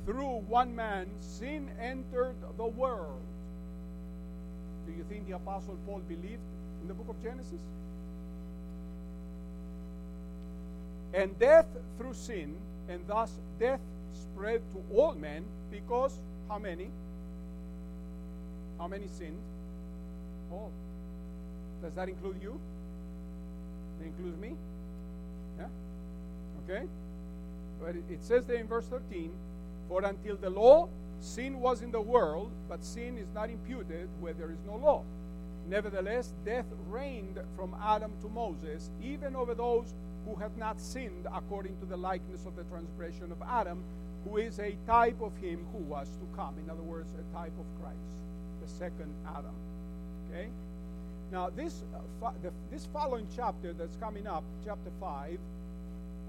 through 0.06 0.42
one 0.48 0.76
man 0.76 1.08
sin 1.20 1.70
entered 1.80 2.36
the 2.58 2.66
world. 2.66 3.22
Do 4.86 4.94
you 4.94 5.04
think 5.10 5.28
the 5.28 5.36
Apostle 5.36 5.78
Paul 5.86 6.02
believed 6.08 6.42
in 6.82 6.88
the 6.88 6.94
book 6.94 7.10
of 7.10 7.22
Genesis? 7.24 7.62
And 11.14 11.38
death 11.40 11.66
through 11.98 12.14
sin, 12.14 12.56
and 12.88 13.00
thus 13.08 13.32
death 13.60 13.80
spread 14.14 14.62
to 14.74 14.96
all 14.96 15.14
men 15.14 15.44
because 15.72 16.20
how 16.48 16.60
many? 16.60 16.90
How 18.78 18.88
many 18.88 19.08
sinned? 19.08 19.40
All. 20.52 20.72
Does 21.82 21.94
that 21.94 22.10
include 22.10 22.38
you? 22.42 22.60
It 24.02 24.08
includes 24.08 24.38
me? 24.40 24.56
Yeah? 25.58 25.68
Okay? 26.64 26.86
But 27.82 27.96
it 27.96 28.24
says 28.24 28.46
there 28.46 28.58
in 28.58 28.68
verse 28.68 28.86
13, 28.86 29.32
For 29.88 30.04
until 30.04 30.36
the 30.38 30.50
law, 30.50 30.90
sin 31.20 31.60
was 31.60 31.82
in 31.82 31.92
the 31.92 32.02
world, 32.02 32.52
but 32.68 32.84
sin 32.84 33.18
is 33.18 33.28
not 33.34 33.50
imputed 33.50 34.10
where 34.20 34.34
there 34.34 34.52
is 34.52 34.60
no 34.66 34.76
law. 34.76 35.04
Nevertheless, 35.68 36.34
death 36.46 36.66
reigned 36.90 37.40
from 37.56 37.76
Adam 37.84 38.12
to 38.22 38.30
Moses, 38.30 38.92
even 39.02 39.36
over 39.36 39.56
those 39.56 39.96
who 40.26 40.36
had 40.36 40.56
not 40.58 40.80
sinned 40.80 41.28
according 41.34 41.78
to 41.80 41.86
the 41.86 41.98
likeness 41.98 42.46
of 42.46 42.56
the 42.56 42.64
transgression 42.64 43.32
of 43.32 43.42
Adam, 43.48 43.84
who 44.24 44.38
is 44.38 44.60
a 44.60 44.76
type 44.88 45.22
of 45.22 45.36
him 45.38 45.66
who 45.72 45.80
was 45.80 46.08
to 46.18 46.26
come. 46.36 46.56
In 46.64 46.70
other 46.70 46.82
words, 46.82 47.14
a 47.14 47.36
type 47.36 47.54
of 47.60 47.66
Christ, 47.82 48.24
the 48.62 48.68
second 48.68 49.14
Adam. 49.28 49.54
Okay? 50.30 50.50
Now, 51.32 51.50
this, 51.50 51.84
uh, 52.24 52.32
the, 52.42 52.52
this 52.72 52.88
following 52.92 53.28
chapter 53.36 53.74
that's 53.74 53.96
coming 53.98 54.28
up, 54.28 54.44
chapter 54.64 54.92
5, 55.00 55.40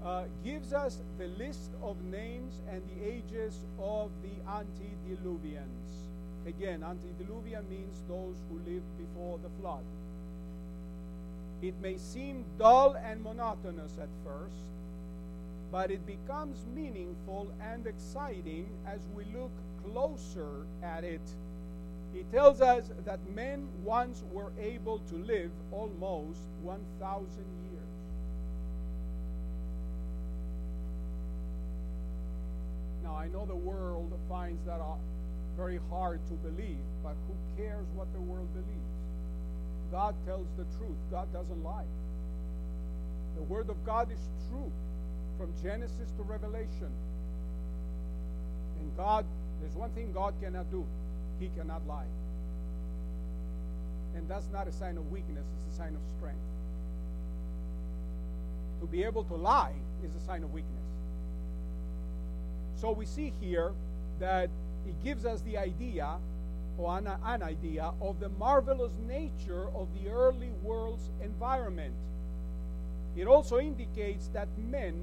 uh, 0.03 0.23
gives 0.43 0.73
us 0.73 0.99
the 1.17 1.27
list 1.27 1.71
of 1.81 2.01
names 2.03 2.61
and 2.71 2.81
the 2.89 3.07
ages 3.07 3.59
of 3.79 4.11
the 4.21 4.29
antediluvians. 4.49 6.07
Again, 6.45 6.83
antediluvian 6.83 7.69
means 7.69 8.01
those 8.07 8.35
who 8.49 8.57
lived 8.59 8.97
before 8.97 9.39
the 9.43 9.49
flood. 9.59 9.83
It 11.61 11.73
may 11.81 11.97
seem 11.97 12.45
dull 12.57 12.95
and 13.03 13.23
monotonous 13.23 13.97
at 13.99 14.09
first, 14.23 14.71
but 15.71 15.91
it 15.91 16.05
becomes 16.05 16.65
meaningful 16.73 17.51
and 17.61 17.87
exciting 17.87 18.67
as 18.85 18.99
we 19.15 19.25
look 19.37 19.51
closer 19.83 20.65
at 20.83 21.03
it. 21.03 21.21
He 22.13 22.23
tells 22.31 22.61
us 22.61 22.89
that 23.05 23.19
men 23.35 23.67
once 23.83 24.23
were 24.31 24.51
able 24.59 24.99
to 24.99 25.15
live 25.15 25.51
almost 25.71 26.39
1,000 26.63 27.27
years. 27.27 27.77
Now, 33.07 33.15
I 33.15 33.27
know 33.29 33.45
the 33.45 33.55
world 33.55 34.11
finds 34.27 34.61
that 34.65 34.81
uh, 34.81 34.95
very 35.55 35.79
hard 35.89 36.19
to 36.27 36.33
believe, 36.33 36.83
but 37.01 37.15
who 37.25 37.63
cares 37.63 37.85
what 37.95 38.11
the 38.11 38.19
world 38.19 38.49
believes? 38.53 38.91
God 39.93 40.13
tells 40.25 40.45
the 40.57 40.65
truth, 40.77 40.97
God 41.09 41.31
doesn't 41.31 41.63
lie. 41.63 41.87
The 43.37 43.43
Word 43.43 43.69
of 43.69 43.77
God 43.85 44.11
is 44.11 44.19
true 44.49 44.69
from 45.37 45.53
Genesis 45.63 46.11
to 46.17 46.23
Revelation. 46.23 46.91
And 48.81 48.97
God, 48.97 49.25
there's 49.61 49.75
one 49.75 49.91
thing 49.91 50.11
God 50.11 50.33
cannot 50.41 50.69
do 50.69 50.85
He 51.39 51.49
cannot 51.55 51.87
lie. 51.87 52.11
And 54.15 54.27
that's 54.27 54.49
not 54.51 54.67
a 54.67 54.71
sign 54.73 54.97
of 54.97 55.09
weakness, 55.13 55.45
it's 55.55 55.75
a 55.75 55.77
sign 55.77 55.95
of 55.95 56.01
strength. 56.17 56.43
To 58.81 58.85
be 58.85 59.05
able 59.05 59.23
to 59.23 59.35
lie 59.35 59.75
is 60.03 60.11
a 60.13 60.25
sign 60.25 60.43
of 60.43 60.51
weakness. 60.51 60.96
So 62.79 62.91
we 62.91 63.05
see 63.05 63.33
here 63.41 63.73
that 64.19 64.49
it 64.87 65.03
gives 65.03 65.25
us 65.25 65.41
the 65.41 65.57
idea 65.57 66.17
or 66.77 66.97
an, 66.97 67.07
an 67.25 67.41
idea 67.41 67.91
of 68.01 68.19
the 68.19 68.29
marvelous 68.29 68.93
nature 69.07 69.67
of 69.75 69.87
the 69.99 70.11
early 70.11 70.51
world's 70.63 71.09
environment. 71.23 71.93
It 73.15 73.25
also 73.25 73.59
indicates 73.59 74.27
that 74.27 74.47
men 74.69 74.93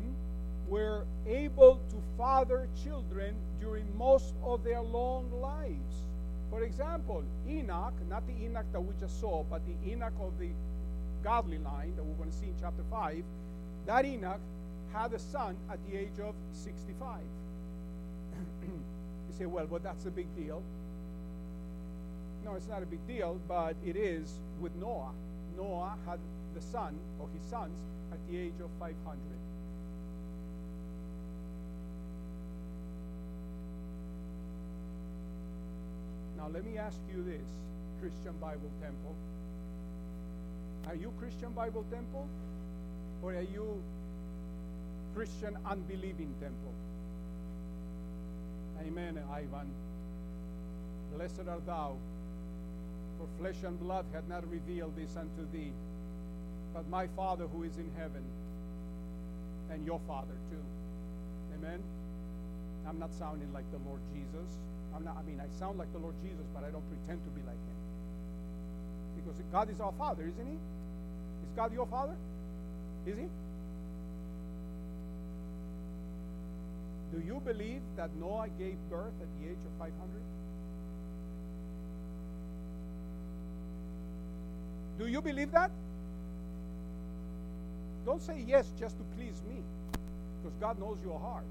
were 0.68 1.04
able 1.26 1.80
to 1.90 1.96
father 2.16 2.68
children 2.84 3.34
during 3.60 3.84
most 3.98 4.34
of 4.44 4.62
their 4.62 4.80
long 4.80 5.28
lives. 5.42 6.06
For 6.50 6.62
example, 6.62 7.24
Enoch, 7.48 7.94
not 8.08 8.22
the 8.28 8.44
Enoch 8.44 8.66
that 8.72 8.80
we 8.80 8.94
just 9.00 9.20
saw, 9.20 9.42
but 9.50 9.62
the 9.66 9.90
Enoch 9.90 10.12
of 10.20 10.38
the 10.38 10.50
godly 11.24 11.58
line 11.58 11.92
that 11.96 12.04
we're 12.04 12.14
going 12.14 12.30
to 12.30 12.36
see 12.36 12.46
in 12.46 12.54
chapter 12.60 12.84
5, 12.88 13.24
that 13.86 14.04
Enoch 14.04 14.40
had 14.92 15.12
a 15.12 15.18
son 15.18 15.56
at 15.68 15.78
the 15.90 15.98
age 15.98 16.20
of 16.22 16.34
65. 16.52 17.18
You 19.34 19.44
say, 19.44 19.46
well, 19.46 19.66
but 19.66 19.82
that's 19.82 20.06
a 20.06 20.10
big 20.10 20.26
deal. 20.36 20.62
No, 22.44 22.54
it's 22.54 22.68
not 22.68 22.82
a 22.82 22.86
big 22.86 23.04
deal, 23.06 23.40
but 23.48 23.74
it 23.84 23.96
is 23.96 24.32
with 24.60 24.74
Noah. 24.76 25.12
Noah 25.56 25.96
had 26.06 26.18
the 26.54 26.60
son, 26.60 26.94
or 27.18 27.28
his 27.32 27.50
sons, 27.50 27.72
at 28.12 28.18
the 28.30 28.38
age 28.38 28.52
of 28.62 28.70
500. 28.78 28.94
Now, 36.36 36.48
let 36.52 36.64
me 36.64 36.76
ask 36.76 36.98
you 37.14 37.22
this 37.24 37.48
Christian 38.00 38.34
Bible 38.40 38.70
Temple. 38.82 39.14
Are 40.86 40.94
you 40.94 41.12
Christian 41.18 41.50
Bible 41.52 41.84
Temple? 41.90 42.28
Or 43.22 43.34
are 43.34 43.40
you 43.40 43.82
Christian 45.14 45.56
Unbelieving 45.64 46.34
Temple? 46.40 46.74
Amen, 48.80 49.18
Ivan. 49.32 49.68
Blessed 51.14 51.48
art 51.48 51.64
thou, 51.66 51.96
for 53.18 53.28
flesh 53.38 53.62
and 53.64 53.78
blood 53.78 54.04
had 54.12 54.28
not 54.28 54.48
revealed 54.50 54.96
this 54.96 55.16
unto 55.16 55.50
thee, 55.52 55.72
but 56.74 56.88
my 56.88 57.06
Father 57.16 57.46
who 57.46 57.62
is 57.62 57.76
in 57.76 57.90
heaven, 57.96 58.22
and 59.70 59.86
your 59.86 60.00
Father 60.06 60.34
too. 60.50 60.64
Amen. 61.58 61.80
I'm 62.88 62.98
not 62.98 63.12
sounding 63.14 63.52
like 63.52 63.64
the 63.70 63.78
Lord 63.88 64.00
Jesus. 64.12 64.58
I'm 64.94 65.04
not, 65.04 65.16
I 65.18 65.22
mean, 65.22 65.40
I 65.40 65.48
sound 65.58 65.78
like 65.78 65.92
the 65.92 65.98
Lord 65.98 66.14
Jesus, 66.22 66.46
but 66.54 66.64
I 66.64 66.70
don't 66.70 66.84
pretend 66.90 67.22
to 67.24 67.30
be 67.30 67.40
like 67.46 67.56
him. 67.56 67.78
Because 69.16 69.40
God 69.50 69.70
is 69.70 69.80
our 69.80 69.92
Father, 69.98 70.22
isn't 70.22 70.46
he? 70.46 70.54
Is 70.54 71.52
God 71.56 71.72
your 71.72 71.86
Father? 71.86 72.14
Is 73.06 73.16
he? 73.16 73.26
Do 77.14 77.24
you 77.24 77.40
believe 77.44 77.80
that 77.96 78.10
Noah 78.18 78.48
gave 78.58 78.76
birth 78.90 79.14
at 79.20 79.28
the 79.38 79.50
age 79.50 79.58
of 79.64 79.78
500? 79.78 79.92
Do 84.98 85.06
you 85.06 85.22
believe 85.22 85.52
that? 85.52 85.70
Don't 88.04 88.22
say 88.22 88.44
yes 88.46 88.72
just 88.78 88.96
to 88.98 89.04
please 89.16 89.40
me, 89.48 89.62
because 90.42 90.56
God 90.60 90.78
knows 90.78 90.98
your 91.04 91.18
heart. 91.18 91.44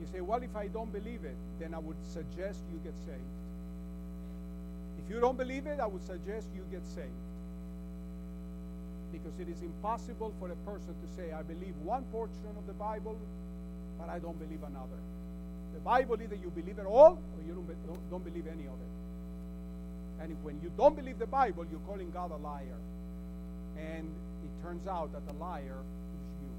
You 0.00 0.06
say, 0.12 0.20
well, 0.20 0.42
if 0.42 0.54
I 0.56 0.66
don't 0.66 0.92
believe 0.92 1.24
it, 1.24 1.36
then 1.60 1.72
I 1.72 1.78
would 1.78 1.96
suggest 2.12 2.60
you 2.72 2.80
get 2.82 2.94
saved. 3.06 3.20
If 5.04 5.14
you 5.14 5.20
don't 5.20 5.38
believe 5.38 5.66
it, 5.66 5.78
I 5.80 5.86
would 5.86 6.04
suggest 6.04 6.48
you 6.56 6.64
get 6.72 6.84
saved. 6.86 7.08
Because 9.12 9.38
it 9.38 9.48
is 9.48 9.62
impossible 9.62 10.32
for 10.40 10.50
a 10.50 10.56
person 10.68 10.94
to 10.94 11.16
say, 11.16 11.32
I 11.32 11.42
believe 11.42 11.74
one 11.84 12.04
portion 12.10 12.50
of 12.58 12.66
the 12.66 12.72
Bible, 12.72 13.16
but 14.02 14.12
I 14.12 14.18
don't 14.18 14.38
believe 14.38 14.62
another. 14.62 14.98
The 15.74 15.80
Bible, 15.80 16.20
either 16.20 16.34
you 16.34 16.50
believe 16.50 16.78
it 16.78 16.86
all 16.86 17.12
or 17.12 17.42
you 17.46 17.54
don't, 17.54 17.86
don't, 17.86 18.10
don't 18.10 18.24
believe 18.24 18.46
any 18.46 18.66
of 18.66 18.74
it. 18.74 18.92
And 20.20 20.36
when 20.42 20.60
you 20.62 20.72
don't 20.76 20.96
believe 20.96 21.18
the 21.18 21.26
Bible, 21.26 21.64
you're 21.70 21.80
calling 21.86 22.10
God 22.10 22.32
a 22.32 22.36
liar. 22.36 22.80
And 23.78 24.08
it 24.44 24.62
turns 24.62 24.86
out 24.88 25.12
that 25.12 25.26
the 25.26 25.34
liar 25.34 25.62
is 25.62 26.26
you. 26.42 26.50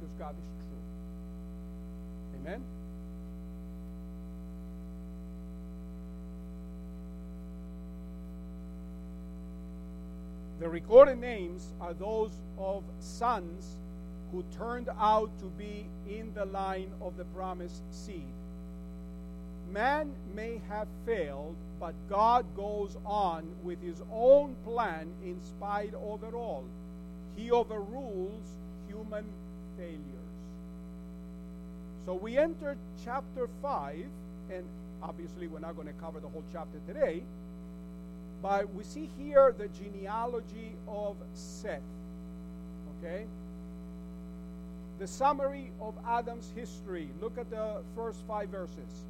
Because 0.00 0.14
God 0.18 0.34
is 0.34 0.48
true. 0.64 2.40
Amen? 2.40 2.64
The 10.60 10.68
recorded 10.68 11.18
names 11.18 11.72
are 11.80 11.94
those 11.94 12.32
of 12.58 12.84
sons 12.98 13.76
who 14.32 14.44
turned 14.56 14.88
out 14.98 15.30
to 15.38 15.46
be 15.58 15.86
in 16.08 16.32
the 16.34 16.44
line 16.44 16.90
of 17.00 17.16
the 17.16 17.24
promised 17.26 17.82
seed. 17.90 18.32
Man 19.72 20.12
may 20.34 20.60
have 20.68 20.88
failed, 21.06 21.56
but 21.78 21.94
God 22.08 22.44
goes 22.56 22.96
on 23.04 23.48
with 23.62 23.80
his 23.82 24.02
own 24.12 24.56
plan 24.64 25.08
in 25.24 25.40
spite 25.42 25.94
of 25.94 26.24
it 26.24 26.34
all. 26.34 26.64
He 27.36 27.50
overrules 27.50 28.42
human 28.88 29.24
failures. 29.76 30.00
So 32.04 32.14
we 32.14 32.36
enter 32.36 32.76
chapter 33.04 33.48
5, 33.62 34.04
and 34.52 34.64
obviously 35.02 35.46
we're 35.46 35.60
not 35.60 35.76
going 35.76 35.86
to 35.86 35.94
cover 35.94 36.18
the 36.18 36.28
whole 36.28 36.44
chapter 36.52 36.78
today, 36.86 37.22
but 38.42 38.72
we 38.74 38.82
see 38.82 39.08
here 39.18 39.54
the 39.56 39.68
genealogy 39.68 40.72
of 40.88 41.16
Seth. 41.34 41.80
Okay? 42.98 43.26
The 45.00 45.06
summary 45.06 45.72
of 45.80 45.94
Adam's 46.06 46.52
history. 46.54 47.08
Look 47.22 47.38
at 47.38 47.48
the 47.48 47.80
first 47.96 48.22
five 48.28 48.50
verses. 48.50 49.06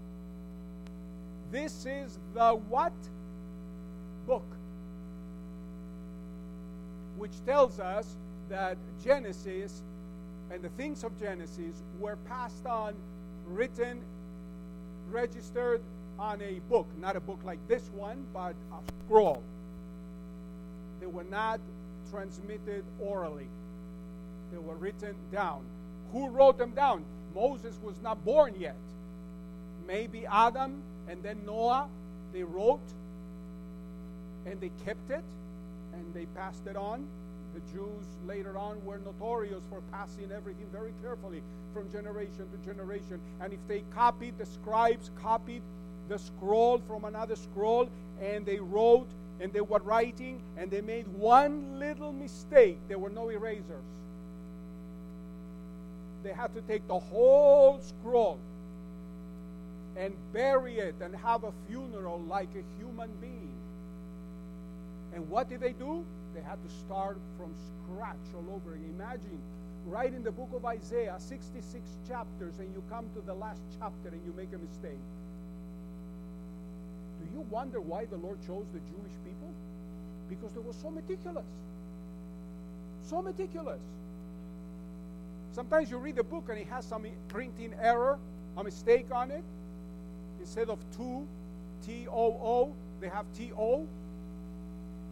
This 1.50 1.84
is 1.84 2.16
the 2.32 2.52
what? 2.52 2.92
Book. 4.24 4.46
Which 7.18 7.32
tells 7.44 7.80
us 7.80 8.06
that 8.48 8.78
Genesis 9.02 9.82
and 10.52 10.62
the 10.62 10.68
things 10.70 11.02
of 11.02 11.18
Genesis 11.18 11.82
were 11.98 12.16
passed 12.28 12.66
on, 12.66 12.94
written, 13.48 14.00
registered 15.10 15.80
on 16.20 16.40
a 16.40 16.60
book. 16.68 16.86
Not 17.00 17.16
a 17.16 17.20
book 17.20 17.40
like 17.44 17.58
this 17.66 17.90
one, 17.96 18.24
but 18.32 18.54
a 18.72 18.76
scroll. 19.06 19.42
They 21.00 21.06
were 21.06 21.24
not 21.24 21.58
transmitted 22.12 22.84
orally, 23.00 23.48
they 24.52 24.58
were 24.58 24.76
written 24.76 25.16
down. 25.32 25.62
Who 26.12 26.28
wrote 26.28 26.58
them 26.58 26.72
down? 26.72 27.04
Moses 27.34 27.78
was 27.82 28.00
not 28.02 28.24
born 28.24 28.54
yet. 28.58 28.76
Maybe 29.86 30.26
Adam 30.26 30.82
and 31.08 31.22
then 31.22 31.38
Noah, 31.46 31.88
they 32.32 32.42
wrote 32.42 32.80
and 34.46 34.60
they 34.60 34.70
kept 34.84 35.10
it 35.10 35.24
and 35.94 36.14
they 36.14 36.26
passed 36.26 36.66
it 36.66 36.76
on. 36.76 37.06
The 37.54 37.60
Jews 37.72 38.04
later 38.26 38.56
on 38.56 38.84
were 38.84 38.98
notorious 38.98 39.62
for 39.68 39.80
passing 39.90 40.30
everything 40.32 40.66
very 40.72 40.92
carefully 41.02 41.42
from 41.74 41.90
generation 41.90 42.46
to 42.50 42.66
generation. 42.66 43.20
And 43.40 43.52
if 43.52 43.58
they 43.66 43.82
copied, 43.94 44.38
the 44.38 44.46
scribes 44.46 45.10
copied 45.20 45.62
the 46.08 46.18
scroll 46.18 46.78
from 46.86 47.04
another 47.04 47.36
scroll 47.36 47.88
and 48.20 48.44
they 48.46 48.58
wrote 48.58 49.08
and 49.40 49.52
they 49.52 49.60
were 49.60 49.80
writing 49.80 50.40
and 50.56 50.70
they 50.70 50.80
made 50.80 51.08
one 51.08 51.78
little 51.78 52.12
mistake, 52.12 52.78
there 52.88 52.98
were 52.98 53.10
no 53.10 53.30
erasers. 53.30 53.84
They 56.22 56.32
had 56.32 56.54
to 56.54 56.60
take 56.62 56.86
the 56.86 56.98
whole 56.98 57.80
scroll 57.80 58.38
and 59.96 60.14
bury 60.32 60.78
it 60.78 60.94
and 61.00 61.14
have 61.16 61.44
a 61.44 61.52
funeral 61.68 62.20
like 62.20 62.48
a 62.54 62.64
human 62.78 63.10
being. 63.20 63.52
And 65.14 65.28
what 65.28 65.48
did 65.48 65.60
they 65.60 65.72
do? 65.72 66.04
They 66.34 66.40
had 66.40 66.62
to 66.62 66.70
start 66.86 67.18
from 67.36 67.52
scratch 67.54 68.16
all 68.34 68.54
over. 68.54 68.76
Imagine 68.76 69.40
right 69.86 70.12
in 70.12 70.22
the 70.22 70.30
book 70.30 70.50
of 70.54 70.64
Isaiah, 70.64 71.16
66 71.18 71.82
chapters, 72.06 72.58
and 72.58 72.72
you 72.74 72.82
come 72.90 73.06
to 73.14 73.20
the 73.26 73.34
last 73.34 73.60
chapter 73.78 74.08
and 74.08 74.20
you 74.24 74.32
make 74.36 74.52
a 74.54 74.58
mistake. 74.58 75.00
Do 77.20 77.26
you 77.34 77.40
wonder 77.50 77.80
why 77.80 78.04
the 78.04 78.16
Lord 78.16 78.38
chose 78.46 78.66
the 78.72 78.78
Jewish 78.80 79.16
people? 79.24 79.52
Because 80.28 80.52
they 80.52 80.60
were 80.60 80.72
so 80.72 80.90
meticulous. 80.90 81.44
So 83.02 83.20
meticulous. 83.20 83.80
Sometimes 85.52 85.90
you 85.90 85.98
read 85.98 86.16
the 86.16 86.22
book 86.22 86.48
and 86.48 86.58
it 86.58 86.68
has 86.68 86.84
some 86.84 87.06
printing 87.28 87.74
error, 87.80 88.18
a 88.56 88.64
mistake 88.64 89.06
on 89.12 89.30
it. 89.30 89.42
Instead 90.40 90.70
of 90.70 90.78
two, 90.96 91.26
T 91.84 92.06
O 92.08 92.26
O, 92.32 92.72
they 93.00 93.08
have 93.08 93.26
T 93.36 93.52
O. 93.58 93.86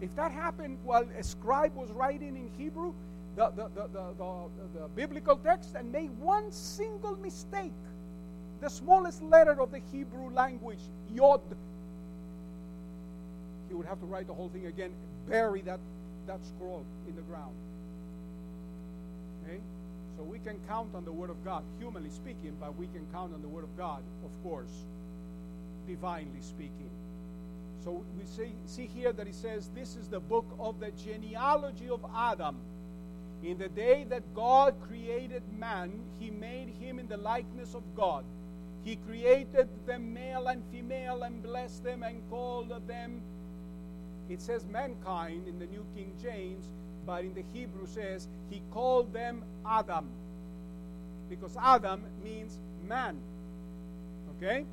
If 0.01 0.14
that 0.16 0.30
happened 0.30 0.78
while 0.84 1.05
a 1.18 1.22
scribe 1.22 1.74
was 1.74 1.91
writing 1.91 2.36
in 2.36 2.51
Hebrew, 2.57 2.93
the, 3.36 3.51
the, 3.57 3.68
the, 3.74 3.89
the, 3.89 4.49
the 4.74 4.89
biblical 4.95 5.36
text, 5.36 5.74
and 5.74 5.91
made 5.91 6.11
one 6.18 6.51
single 6.53 7.16
mistake, 7.16 7.72
the 8.61 8.68
smallest 8.68 9.22
letter 9.22 9.61
of 9.61 9.70
the 9.70 9.80
Hebrew 9.93 10.30
language, 10.30 10.80
Yod, 11.12 11.41
he 13.68 13.74
would 13.74 13.86
have 13.86 14.01
to 14.01 14.07
write 14.07 14.26
the 14.26 14.34
whole 14.34 14.49
thing 14.49 14.66
again, 14.66 14.91
bury 15.28 15.62
that, 15.62 15.80
that 16.26 16.39
scroll 16.45 16.84
in 17.09 17.14
the 17.14 17.22
ground. 17.22 17.53
Okay? 19.45 19.59
So 20.18 20.24
we 20.24 20.40
can 20.40 20.56
count 20.66 20.96
on 20.96 21.04
the 21.04 21.12
Word 21.12 21.30
of 21.30 21.44
God, 21.44 21.62
humanly 21.78 22.10
speaking, 22.10 22.56
but 22.58 22.76
we 22.76 22.88
can 22.88 23.06
count 23.12 23.32
on 23.32 23.40
the 23.40 23.46
Word 23.46 23.62
of 23.62 23.76
God, 23.78 24.02
of 24.24 24.42
course, 24.42 24.84
divinely 25.86 26.40
speaking. 26.40 26.90
So 27.84 28.02
we 28.18 28.24
see, 28.26 28.52
see 28.66 28.86
here 28.86 29.12
that 29.12 29.28
he 29.28 29.32
says, 29.32 29.70
This 29.76 29.94
is 29.94 30.08
the 30.08 30.18
book 30.18 30.44
of 30.58 30.80
the 30.80 30.90
genealogy 30.90 31.88
of 31.88 32.04
Adam. 32.16 32.56
In 33.44 33.58
the 33.58 33.68
day 33.68 34.06
that 34.08 34.34
God 34.34 34.74
created 34.88 35.44
man, 35.56 35.92
he 36.18 36.30
made 36.30 36.70
him 36.80 36.98
in 36.98 37.06
the 37.06 37.16
likeness 37.16 37.74
of 37.74 37.84
God. 37.94 38.24
He 38.82 38.96
created 38.96 39.68
them 39.86 40.12
male 40.12 40.48
and 40.48 40.64
female 40.72 41.22
and 41.22 41.40
blessed 41.40 41.84
them 41.84 42.02
and 42.02 42.20
called 42.28 42.72
them. 42.88 43.22
It 44.28 44.42
says 44.42 44.66
mankind 44.66 45.46
in 45.46 45.60
the 45.60 45.66
New 45.66 45.86
King 45.94 46.12
James, 46.20 46.64
but 47.09 47.24
in 47.24 47.32
the 47.32 47.42
Hebrew 47.54 47.86
says 47.86 48.28
he 48.50 48.61
called 48.70 49.14
them 49.14 49.42
Adam. 49.66 50.11
Because 51.30 51.56
Adam 51.59 52.02
means 52.22 52.59
man. 52.86 53.16
Okay? 54.36 54.66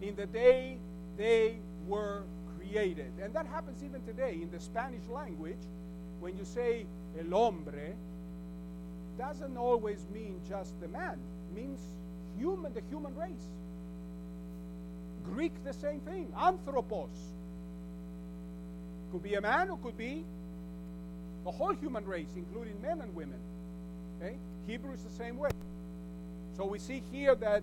In 0.00 0.14
the 0.14 0.26
day 0.26 0.78
they 1.16 1.56
were 1.88 2.22
created. 2.56 3.10
And 3.20 3.34
that 3.34 3.46
happens 3.46 3.82
even 3.82 4.00
today 4.02 4.38
in 4.40 4.48
the 4.52 4.60
Spanish 4.60 5.08
language. 5.08 5.58
When 6.20 6.38
you 6.38 6.44
say 6.44 6.86
el 7.18 7.36
hombre, 7.36 7.94
doesn't 9.18 9.56
always 9.56 10.06
mean 10.14 10.40
just 10.48 10.80
the 10.80 10.86
man. 10.86 11.18
It 11.50 11.60
means 11.60 11.80
human, 12.38 12.72
the 12.74 12.82
human 12.90 13.16
race. 13.16 13.50
Greek, 15.24 15.52
the 15.64 15.72
same 15.72 15.98
thing. 15.98 16.32
Anthropos. 16.40 17.10
Could 19.10 19.24
be 19.24 19.34
a 19.34 19.40
man 19.40 19.70
or 19.70 19.78
could 19.78 19.98
be 19.98 20.24
the 21.48 21.52
whole 21.52 21.72
human 21.72 22.04
race, 22.04 22.28
including 22.36 22.74
men 22.82 23.00
and 23.00 23.14
women. 23.14 23.38
Okay? 24.20 24.36
Hebrew 24.66 24.92
is 24.92 25.02
the 25.02 25.10
same 25.10 25.38
way. 25.38 25.48
So 26.54 26.66
we 26.66 26.78
see 26.78 27.02
here 27.10 27.34
that 27.36 27.62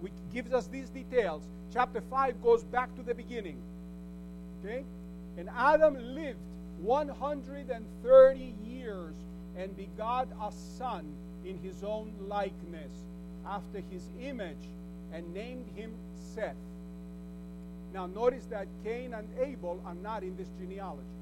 we 0.00 0.08
gives 0.32 0.54
us 0.54 0.68
these 0.68 0.88
details. 0.88 1.42
Chapter 1.70 2.00
5 2.00 2.42
goes 2.42 2.64
back 2.64 2.96
to 2.96 3.02
the 3.02 3.14
beginning. 3.14 3.58
Okay? 4.64 4.84
And 5.36 5.50
Adam 5.54 5.98
lived 6.14 6.38
130 6.80 8.54
years 8.64 9.14
and 9.54 9.76
begot 9.76 10.28
a 10.42 10.50
son 10.78 11.04
in 11.44 11.58
his 11.58 11.84
own 11.84 12.10
likeness, 12.28 12.92
after 13.46 13.82
his 13.90 14.08
image, 14.18 14.64
and 15.12 15.34
named 15.34 15.66
him 15.74 15.92
Seth. 16.34 16.56
Now, 17.92 18.06
notice 18.06 18.46
that 18.46 18.66
Cain 18.82 19.12
and 19.12 19.28
Abel 19.38 19.78
are 19.84 19.94
not 19.94 20.22
in 20.22 20.38
this 20.38 20.48
genealogy. 20.58 21.15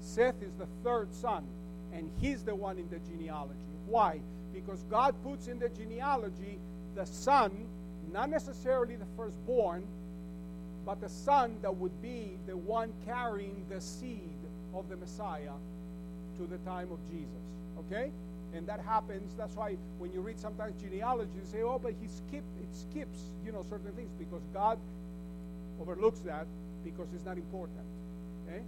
Seth 0.00 0.42
is 0.42 0.54
the 0.54 0.66
third 0.82 1.12
son, 1.14 1.44
and 1.92 2.10
he's 2.20 2.42
the 2.42 2.54
one 2.54 2.78
in 2.78 2.88
the 2.90 2.98
genealogy. 3.10 3.54
Why? 3.86 4.20
Because 4.52 4.82
God 4.90 5.14
puts 5.22 5.48
in 5.48 5.58
the 5.58 5.68
genealogy 5.68 6.58
the 6.94 7.04
son, 7.04 7.66
not 8.12 8.30
necessarily 8.30 8.96
the 8.96 9.06
firstborn, 9.16 9.84
but 10.84 11.00
the 11.00 11.08
son 11.08 11.56
that 11.62 11.74
would 11.74 12.02
be 12.02 12.32
the 12.46 12.56
one 12.56 12.92
carrying 13.06 13.64
the 13.68 13.80
seed 13.80 14.30
of 14.74 14.88
the 14.88 14.96
Messiah 14.96 15.52
to 16.38 16.46
the 16.46 16.58
time 16.58 16.90
of 16.90 16.98
Jesus. 17.10 17.28
Okay? 17.78 18.10
And 18.54 18.66
that 18.66 18.80
happens, 18.80 19.34
that's 19.36 19.54
why 19.54 19.76
when 19.98 20.12
you 20.12 20.20
read 20.20 20.38
sometimes 20.40 20.80
genealogy, 20.82 21.30
you 21.36 21.44
say, 21.44 21.62
oh, 21.62 21.78
but 21.78 21.94
he 22.00 22.08
skipped, 22.08 22.50
it 22.60 22.74
skips, 22.74 23.18
you 23.44 23.52
know, 23.52 23.62
certain 23.68 23.92
things 23.92 24.10
because 24.18 24.42
God 24.52 24.78
overlooks 25.80 26.20
that 26.20 26.46
because 26.84 27.06
it's 27.14 27.24
not 27.24 27.36
important. 27.36 27.78
Okay? 28.48 28.62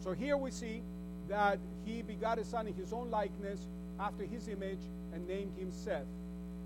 So 0.00 0.12
here 0.12 0.36
we 0.36 0.50
see 0.50 0.82
that 1.28 1.58
he 1.84 2.02
begot 2.02 2.38
a 2.38 2.44
son 2.44 2.66
in 2.66 2.74
his 2.74 2.92
own 2.92 3.10
likeness 3.10 3.60
after 3.98 4.24
his 4.24 4.48
image 4.48 4.78
and 5.12 5.26
named 5.26 5.52
him 5.58 5.70
Seth. 5.72 6.06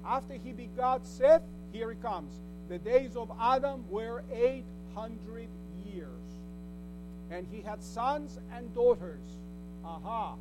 After 0.05 0.35
he 0.35 0.53
begot 0.53 1.07
Seth, 1.07 1.43
here 1.73 1.91
he 1.91 1.97
comes. 1.97 2.33
The 2.69 2.79
days 2.79 3.17
of 3.17 3.31
Adam 3.41 3.85
were 3.91 4.23
800 4.33 5.49
years. 5.93 6.09
And 7.31 7.47
he 7.51 7.61
had 7.61 7.83
sons 7.83 8.39
and 8.55 8.73
daughters. 8.75 9.21
Aha. 9.85 10.35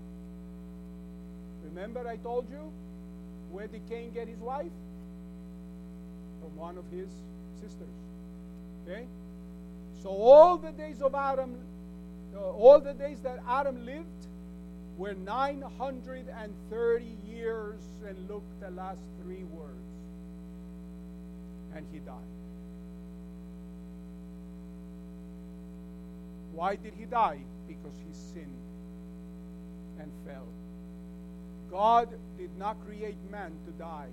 Remember 1.66 2.08
I 2.08 2.18
told 2.18 2.50
you? 2.50 2.72
Where 3.52 3.68
did 3.68 3.82
Cain 3.90 4.12
get 4.12 4.28
his 4.28 4.40
wife? 4.40 4.72
From 6.42 6.56
one 6.56 6.78
of 6.78 6.86
his 6.92 7.10
sisters. 7.62 7.88
Okay? 8.88 9.06
So 10.02 10.10
all 10.10 10.58
the 10.58 10.72
days 10.72 11.02
of 11.02 11.14
Adam, 11.14 11.56
Uh, 12.40 12.52
all 12.52 12.80
the 12.80 12.94
days 12.94 13.20
that 13.22 13.40
Adam 13.48 13.86
lived 13.86 14.28
were 14.98 15.14
930 15.14 17.06
years 17.28 17.80
and 18.08 18.30
look 18.30 18.44
the 18.62 18.72
last 18.72 19.02
three 19.22 19.44
words. 19.44 19.76
And 21.76 21.86
he 21.92 22.00
died. 22.00 22.16
Why 26.54 26.76
did 26.76 26.94
he 26.98 27.06
die? 27.06 27.40
Because 27.68 27.94
he 28.06 28.14
sinned 28.14 28.56
and 30.00 30.12
fell. 30.26 30.48
God 31.70 32.10
did 32.38 32.56
not 32.58 32.78
create 32.86 33.18
man 33.30 33.52
to 33.66 33.72
die. 33.74 34.08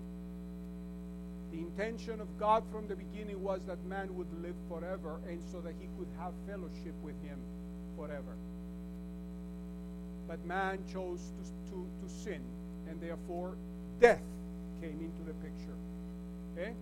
The 1.53 1.59
intention 1.59 2.21
of 2.21 2.29
God 2.39 2.65
from 2.71 2.89
the 2.89 2.97
beginning 2.97 3.43
was 3.43 3.65
that 3.67 3.83
man 3.87 4.15
would 4.17 4.27
live 4.43 4.57
forever 4.69 5.21
and 5.29 5.41
so 5.51 5.61
that 5.61 5.75
he 5.81 5.89
could 5.99 6.09
have 6.19 6.33
fellowship 6.47 6.95
with 7.03 7.15
him 7.23 7.39
forever. 7.97 8.37
But 10.29 10.45
man 10.45 10.79
chose 10.93 11.21
to, 11.21 11.73
to, 11.73 11.87
to 12.03 12.13
sin, 12.13 12.41
and 12.89 13.01
therefore 13.01 13.57
death 14.01 14.23
came 14.81 15.01
into 15.01 15.23
the 15.27 15.35
picture. 15.35 15.77
Okay? 16.53 16.73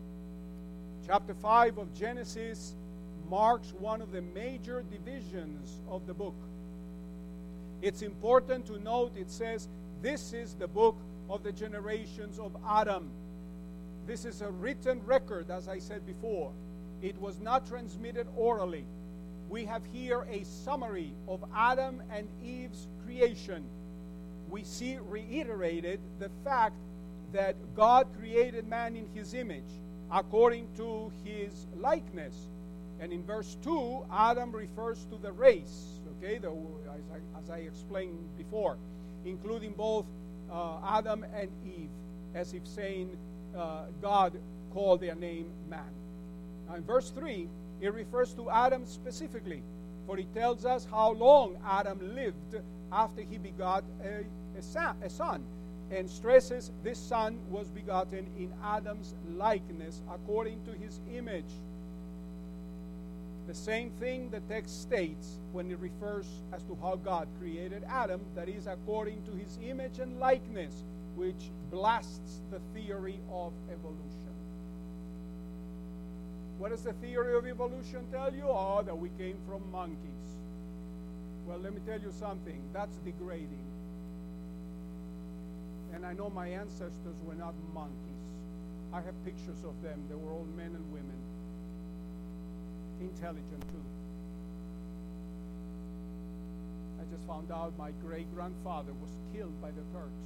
Chapter 1.07 1.35
5 1.35 1.79
of 1.79 1.95
Genesis 1.95 2.75
marks 3.29 3.73
one 3.79 4.01
of 4.01 4.12
the 4.12 4.23
major 4.23 4.85
divisions 4.91 5.81
of 5.91 6.07
the 6.07 6.15
book. 6.15 6.35
It's 7.83 8.03
important 8.03 8.67
to 8.67 8.79
note 8.79 9.12
it 9.17 9.31
says, 9.31 9.69
This 10.01 10.33
is 10.33 10.55
the 10.55 10.69
book 10.69 10.97
of 11.29 11.43
the 11.43 11.53
generations 11.53 12.39
of 12.39 12.57
Adam. 12.67 13.11
This 14.07 14.25
is 14.25 14.41
a 14.41 14.51
written 14.51 15.01
record, 15.05 15.51
as 15.51 15.69
I 15.69 15.79
said 15.79 16.07
before. 16.07 16.53
It 17.03 17.19
was 17.21 17.41
not 17.41 17.67
transmitted 17.67 18.27
orally. 18.37 18.85
We 19.55 19.67
have 19.67 19.83
here 19.93 20.27
a 20.29 20.43
summary 20.43 21.13
of 21.29 21.45
Adam 21.55 22.03
and 22.11 22.27
Eve's 22.45 22.89
creation. 23.05 23.63
We 24.51 24.65
see 24.65 24.99
reiterated 24.99 26.01
the 26.19 26.29
fact 26.43 26.75
that 27.33 27.55
God 27.77 28.09
created 28.19 28.67
man 28.67 28.97
in 28.97 29.07
his 29.15 29.33
image, 29.33 29.79
according 30.11 30.67
to 30.79 31.13
his 31.25 31.69
likeness. 31.79 32.35
And 32.99 33.13
in 33.13 33.23
verse 33.23 33.57
2, 33.63 34.07
Adam 34.13 34.51
refers 34.51 35.05
to 35.05 35.19
the 35.23 35.31
race, 35.31 36.01
okay, 36.19 36.39
the, 36.39 36.51
as, 36.51 37.05
I, 37.13 37.39
as 37.39 37.51
I 37.51 37.59
explained 37.59 38.19
before, 38.37 38.77
including 39.25 39.71
both 39.75 40.07
uh, 40.51 40.79
Adam 40.85 41.25
and 41.33 41.49
Eve, 41.65 41.91
as 42.35 42.55
if 42.55 42.67
saying 42.67 43.17
uh, 43.57 43.85
God 44.03 44.33
called 44.73 45.01
their 45.01 45.15
name 45.15 45.47
man. 45.71 45.93
Now, 46.69 46.75
in 46.75 46.83
verse 46.83 47.11
3, 47.11 47.47
it 47.85 47.93
refers 47.93 48.32
to 48.32 48.49
Adam 48.49 48.87
specifically, 48.87 49.62
for 50.07 50.18
it 50.18 50.32
tells 50.35 50.64
us 50.64 50.87
how 50.91 51.12
long 51.12 51.59
Adam 51.66 51.99
lived 52.14 52.57
after 52.91 53.20
he 53.20 53.37
begot 53.37 53.85
a, 54.03 54.24
a, 54.59 55.11
son, 55.11 55.45
and 55.91 56.09
stresses 56.09 56.72
this 56.82 56.99
son 56.99 57.39
was 57.51 57.68
begotten 57.68 58.26
in 58.39 58.51
Adam's 58.64 59.14
likeness 59.37 60.01
according 60.11 60.64
to 60.64 60.72
his 60.72 61.01
image. 61.14 61.53
The 63.47 63.55
same 63.55 63.91
thing 64.01 64.30
the 64.30 64.41
text 64.41 64.80
states 64.80 65.39
when 65.53 65.70
it 65.70 65.78
refers 65.78 66.26
as 66.55 66.62
to 66.62 66.78
how 66.80 66.97
God 66.97 67.28
created 67.39 67.85
Adam, 67.87 68.22
that 68.35 68.49
is, 68.49 68.66
according 68.66 69.22
to 69.24 69.32
his 69.32 69.59
image 69.62 69.99
and 69.99 70.18
likeness, 70.18 70.85
which 71.16 71.51
blasts 71.70 72.41
the 72.51 72.61
theory 72.72 73.20
of 73.30 73.53
evolution. 73.70 74.24
What 76.65 76.71
does 76.71 76.81
the 76.81 76.95
theory 76.95 77.37
of 77.37 77.47
evolution 77.47 78.07
tell 78.11 78.33
you? 78.33 78.45
Oh, 78.49 78.81
that 78.87 78.97
we 78.97 79.11
came 79.19 79.37
from 79.47 79.61
monkeys. 79.71 80.31
Well, 81.47 81.59
let 81.59 81.75
me 81.75 81.81
tell 81.85 82.01
you 82.01 82.11
something. 82.11 82.59
That's 82.73 82.97
degrading. 83.05 83.69
And 85.93 86.07
I 86.07 86.15
know 86.15 86.31
my 86.31 86.49
ancestors 86.49 87.21
were 87.27 87.35
not 87.35 87.53
monkeys. 87.75 88.25
I 88.95 89.03
have 89.03 89.12
pictures 89.27 89.61
of 89.62 89.77
them. 89.83 90.09
They 90.09 90.15
were 90.15 90.33
all 90.33 90.47
men 90.57 90.73
and 90.73 90.91
women. 90.91 91.21
Intelligent, 93.03 93.61
too. 93.69 93.85
I 96.97 97.05
just 97.15 97.29
found 97.29 97.53
out 97.53 97.77
my 97.77 97.91
great 98.01 98.35
grandfather 98.35 98.95
was 99.03 99.11
killed 99.37 99.61
by 99.61 99.69
the 99.69 99.85
Turks 99.93 100.25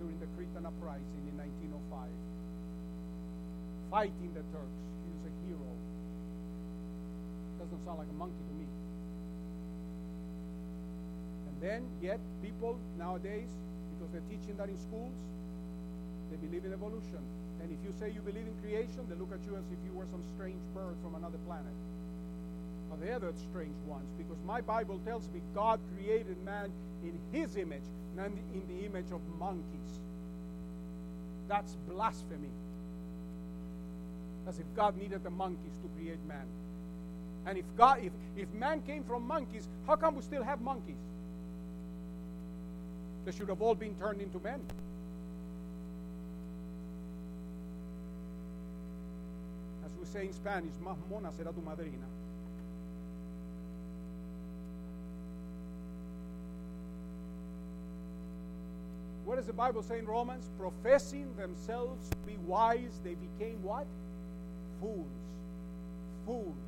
during 0.00 0.18
the 0.18 0.26
Cretan 0.34 0.66
uprising 0.66 1.30
in 1.30 1.38
1905. 1.38 2.10
Fighting 3.92 4.34
the 4.34 4.42
Turks. 4.50 4.95
Doesn't 7.66 7.84
sound 7.84 7.98
like 7.98 8.06
a 8.08 8.14
monkey 8.14 8.38
to 8.38 8.54
me. 8.54 8.66
And 11.50 11.56
then, 11.60 11.82
yet, 12.00 12.20
people 12.42 12.78
nowadays, 12.96 13.50
because 13.90 14.12
they're 14.12 14.28
teaching 14.30 14.56
that 14.56 14.68
in 14.68 14.78
schools, 14.78 15.18
they 16.30 16.36
believe 16.36 16.64
in 16.64 16.72
evolution. 16.72 17.18
And 17.60 17.72
if 17.72 17.78
you 17.82 17.90
say 17.98 18.14
you 18.14 18.20
believe 18.20 18.46
in 18.46 18.54
creation, 18.62 19.02
they 19.10 19.16
look 19.16 19.32
at 19.34 19.42
you 19.50 19.56
as 19.56 19.66
if 19.74 19.78
you 19.82 19.98
were 19.98 20.06
some 20.06 20.22
strange 20.36 20.62
bird 20.74 20.94
from 21.02 21.16
another 21.16 21.38
planet. 21.42 21.74
But 22.88 23.00
they're 23.00 23.18
the 23.18 23.34
strange 23.50 23.74
ones, 23.88 24.06
because 24.16 24.38
my 24.46 24.60
Bible 24.60 25.00
tells 25.04 25.26
me 25.34 25.40
God 25.54 25.80
created 25.96 26.36
man 26.44 26.70
in 27.02 27.18
his 27.32 27.56
image, 27.56 27.82
not 28.14 28.26
in 28.26 28.62
the 28.68 28.86
image 28.86 29.10
of 29.10 29.20
monkeys. 29.40 29.98
That's 31.48 31.74
blasphemy 31.88 32.54
as 34.46 34.60
if 34.60 34.66
God 34.76 34.96
needed 34.96 35.24
the 35.24 35.30
monkeys 35.30 35.74
to 35.82 35.88
create 35.98 36.24
man. 36.28 36.46
And 37.46 37.56
if 37.56 37.64
God, 37.76 38.00
if, 38.02 38.12
if 38.36 38.52
man 38.52 38.82
came 38.82 39.04
from 39.04 39.26
monkeys, 39.26 39.68
how 39.86 39.96
come 39.96 40.16
we 40.16 40.22
still 40.22 40.42
have 40.42 40.60
monkeys? 40.60 40.96
They 43.24 43.32
should 43.32 43.48
have 43.48 43.62
all 43.62 43.74
been 43.74 43.94
turned 43.94 44.20
into 44.20 44.38
men. 44.40 44.60
As 49.84 49.90
we 49.98 50.06
say 50.06 50.26
in 50.26 50.32
Spanish, 50.32 50.74
más 50.84 50.96
mona 51.08 51.30
será 51.30 51.54
tu 51.54 51.60
madrina. 51.60 52.06
What 59.24 59.36
does 59.36 59.46
the 59.46 59.52
Bible 59.52 59.82
say 59.82 59.98
in 59.98 60.06
Romans? 60.06 60.48
Professing 60.58 61.34
themselves 61.36 62.08
to 62.10 62.16
be 62.18 62.36
wise, 62.46 63.00
they 63.02 63.14
became 63.14 63.60
what? 63.62 63.86
fools. 64.80 65.06
Fools. 66.26 66.65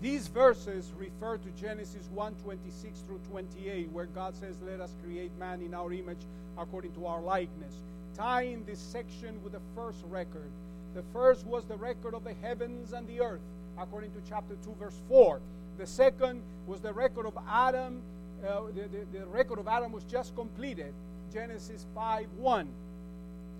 These 0.00 0.28
verses 0.28 0.92
refer 0.96 1.38
to 1.38 1.50
Genesis 1.60 2.08
1 2.14 2.34
26 2.44 3.00
through 3.00 3.20
28, 3.30 3.90
where 3.90 4.06
God 4.06 4.36
says, 4.36 4.56
Let 4.64 4.80
us 4.80 4.94
create 5.04 5.36
man 5.38 5.60
in 5.60 5.74
our 5.74 5.92
image 5.92 6.20
according 6.56 6.92
to 6.92 7.06
our 7.06 7.20
likeness. 7.20 7.74
Tying 8.16 8.64
this 8.64 8.78
section 8.78 9.42
with 9.42 9.52
the 9.52 9.60
first 9.74 9.98
record. 10.08 10.50
The 10.94 11.02
first 11.12 11.46
was 11.46 11.64
the 11.64 11.76
record 11.76 12.14
of 12.14 12.24
the 12.24 12.34
heavens 12.42 12.92
and 12.92 13.06
the 13.08 13.20
earth, 13.20 13.40
according 13.78 14.12
to 14.12 14.18
chapter 14.28 14.54
2, 14.64 14.76
verse 14.78 15.00
4. 15.08 15.40
The 15.78 15.86
second 15.86 16.42
was 16.66 16.80
the 16.80 16.92
record 16.92 17.26
of 17.26 17.36
Adam. 17.48 18.00
Uh, 18.46 18.62
the, 18.74 18.82
the, 18.82 19.18
the 19.18 19.26
record 19.26 19.58
of 19.58 19.66
Adam 19.66 19.90
was 19.90 20.04
just 20.04 20.34
completed 20.36 20.92
Genesis 21.32 21.86
5 21.94 22.26
1. 22.36 22.68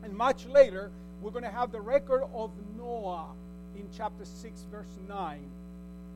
And 0.04 0.16
much 0.16 0.46
later, 0.46 0.90
we're 1.20 1.32
going 1.32 1.44
to 1.44 1.50
have 1.50 1.72
the 1.72 1.80
record 1.80 2.22
of 2.32 2.52
Noah 2.76 3.26
in 3.76 3.88
chapter 3.96 4.24
6, 4.24 4.66
verse 4.70 4.86
9. 5.08 5.40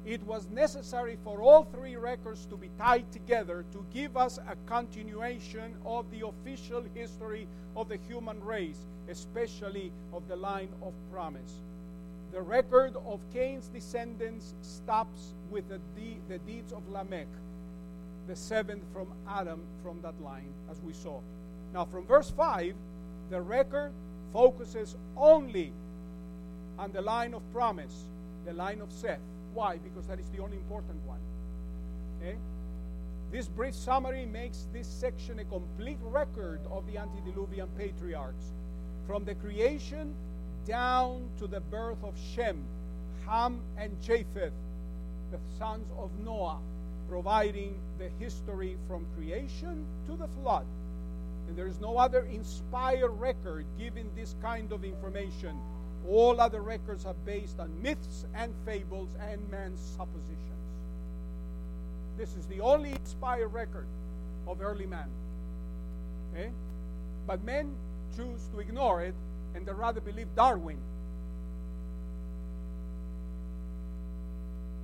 It 0.05 0.23
was 0.25 0.49
necessary 0.49 1.17
for 1.23 1.41
all 1.43 1.65
three 1.65 1.97
records 1.97 2.47
to 2.47 2.57
be 2.57 2.71
tied 2.77 3.11
together 3.13 3.65
to 3.73 3.85
give 3.93 4.17
us 4.17 4.39
a 4.39 4.57
continuation 4.67 5.77
of 5.87 6.11
the 6.11 6.27
official 6.27 6.83
history 6.95 7.47
of 7.77 7.89
the 7.89 7.99
human 8.09 8.43
race, 8.43 8.81
especially 9.09 9.93
of 10.13 10.27
the 10.27 10.35
line 10.35 10.71
of 10.83 10.93
promise. 11.13 11.61
The 12.33 12.43
record 12.43 12.97
of 13.07 13.21
Cain's 13.33 13.69
descendants 13.69 14.55
stops 14.63 15.35
with 15.51 15.69
the, 15.69 15.79
de- 15.95 16.19
the 16.29 16.39
deeds 16.39 16.73
of 16.73 16.89
Lamech, 16.89 17.29
the 18.27 18.35
seventh 18.35 18.83
from 18.93 19.07
Adam 19.29 19.61
from 19.85 20.01
that 20.03 20.21
line, 20.21 20.53
as 20.71 20.81
we 20.81 20.95
saw. 20.95 21.21
Now, 21.73 21.85
from 21.85 22.07
verse 22.07 22.31
5, 22.31 22.75
the 23.31 23.41
record 23.41 23.93
focuses 24.33 24.97
only 25.17 25.73
on 26.79 26.91
the 26.91 27.03
line 27.03 27.35
of 27.35 27.43
promise, 27.53 28.05
the 28.45 28.53
line 28.53 28.81
of 28.81 28.91
Seth. 28.91 29.21
Why? 29.55 29.79
Because 29.79 30.07
that 30.07 30.19
is 30.19 30.29
the 30.31 30.43
only 30.43 30.57
important 30.57 30.99
one. 31.07 31.21
Okay? 32.21 32.37
This 33.31 33.49
brief 33.49 33.75
summary 33.75 34.27
makes 34.27 34.67
this 34.73 34.87
section 34.87 35.39
a 35.39 35.45
complete 35.45 35.99
record 36.03 36.61
of 36.71 36.87
the 36.87 36.99
antediluvian 36.99 37.69
patriarchs, 37.79 38.53
from 39.07 39.25
the 39.25 39.35
creation 39.37 40.15
down 40.67 41.29
to 41.39 41.47
the 41.47 41.61
birth 41.61 42.03
of 42.05 42.15
Shem, 42.35 42.63
Ham, 43.27 43.61
and 43.79 43.91
Japheth, 44.03 44.53
the 45.31 45.39
sons 45.59 45.91
of 45.99 46.11
Noah, 46.25 46.59
providing 47.09 47.75
the 47.99 48.11
history 48.19 48.77
from 48.87 49.07
creation 49.17 49.85
to 50.07 50.17
the 50.17 50.29
flood. 50.43 50.67
And 51.49 51.57
there 51.57 51.67
is 51.67 51.81
no 51.81 51.99
other 51.99 52.27
inspired 52.33 53.11
record 53.13 53.65
giving 53.79 54.11
this 54.15 54.35
kind 54.43 54.73
of 54.73 54.85
information. 54.85 55.59
All 56.09 56.41
other 56.41 56.61
records 56.61 57.07
are 57.07 57.15
based 57.25 57.61
on 57.61 57.71
myths 57.83 58.27
and 58.35 58.53
fables 58.67 59.09
and 59.21 59.41
man's 59.51 59.81
suppositions. 59.97 60.39
This 62.19 62.37
is 62.37 62.47
the 62.47 62.61
only 62.61 62.93
inspired 62.93 63.49
record 63.49 63.87
of 64.47 64.61
early 64.61 64.87
man. 64.87 65.09
Okay? 66.33 66.51
But 67.27 67.45
men 67.45 67.75
choose 68.17 68.41
to 68.53 68.61
ignore 68.61 69.03
it 69.03 69.15
and 69.55 69.67
they 69.67 69.73
rather 69.73 70.01
believe 70.01 70.29
Darwin. 70.35 70.79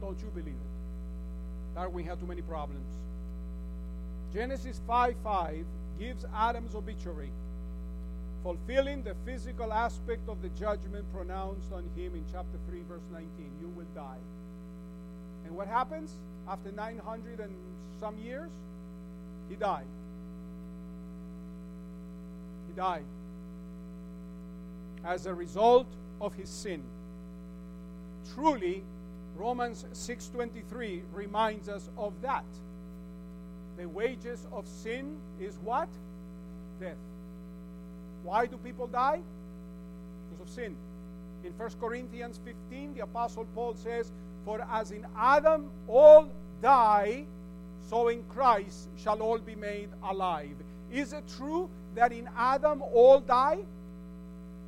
Don't 0.00 0.18
you 0.20 0.28
believe 0.30 0.54
it? 0.54 1.74
Darwin 1.74 2.06
had 2.06 2.20
too 2.20 2.26
many 2.26 2.42
problems. 2.42 2.86
Genesis 4.32 4.80
5 4.86 5.16
5 5.22 5.64
gives 5.98 6.24
Adam's 6.34 6.74
obituary, 6.74 7.30
fulfilling 8.42 9.02
the 9.02 9.14
physical 9.24 9.72
aspect 9.72 10.28
of 10.28 10.40
the 10.42 10.48
judgment 10.50 11.04
pronounced 11.12 11.72
on 11.72 11.84
him 11.96 12.14
in 12.14 12.24
chapter 12.30 12.58
3, 12.68 12.82
verse 12.88 13.02
19. 13.12 13.28
You 13.60 13.68
will 13.76 13.86
die. 13.94 14.18
And 15.46 15.56
what 15.56 15.66
happens? 15.66 16.12
After 16.48 16.72
900 16.72 17.40
and 17.40 17.52
some 18.00 18.16
years, 18.18 18.50
he 19.48 19.56
died. 19.56 19.86
He 22.68 22.74
died 22.74 23.04
as 25.04 25.26
a 25.26 25.34
result 25.34 25.86
of 26.20 26.34
his 26.34 26.48
sin. 26.48 26.82
Truly, 28.34 28.82
Romans 29.36 29.86
6:23 29.92 31.02
reminds 31.12 31.68
us 31.68 31.88
of 31.96 32.20
that. 32.22 32.44
The 33.76 33.88
wages 33.88 34.46
of 34.52 34.66
sin 34.66 35.16
is 35.40 35.56
what? 35.58 35.88
Death. 36.80 36.96
Why 38.28 38.44
do 38.44 38.58
people 38.58 38.86
die? 38.86 39.20
Because 40.30 40.48
of 40.48 40.54
sin. 40.54 40.76
In 41.44 41.52
1 41.56 41.70
Corinthians 41.80 42.38
15, 42.44 42.92
the 42.92 43.00
Apostle 43.00 43.46
Paul 43.54 43.74
says, 43.74 44.12
For 44.44 44.60
as 44.70 44.90
in 44.90 45.06
Adam 45.16 45.70
all 45.88 46.28
die, 46.60 47.24
so 47.88 48.08
in 48.08 48.22
Christ 48.24 48.90
shall 48.98 49.22
all 49.22 49.38
be 49.38 49.54
made 49.54 49.88
alive. 50.02 50.56
Is 50.92 51.14
it 51.14 51.24
true 51.38 51.70
that 51.94 52.12
in 52.12 52.28
Adam 52.36 52.82
all 52.82 53.20
die? 53.20 53.60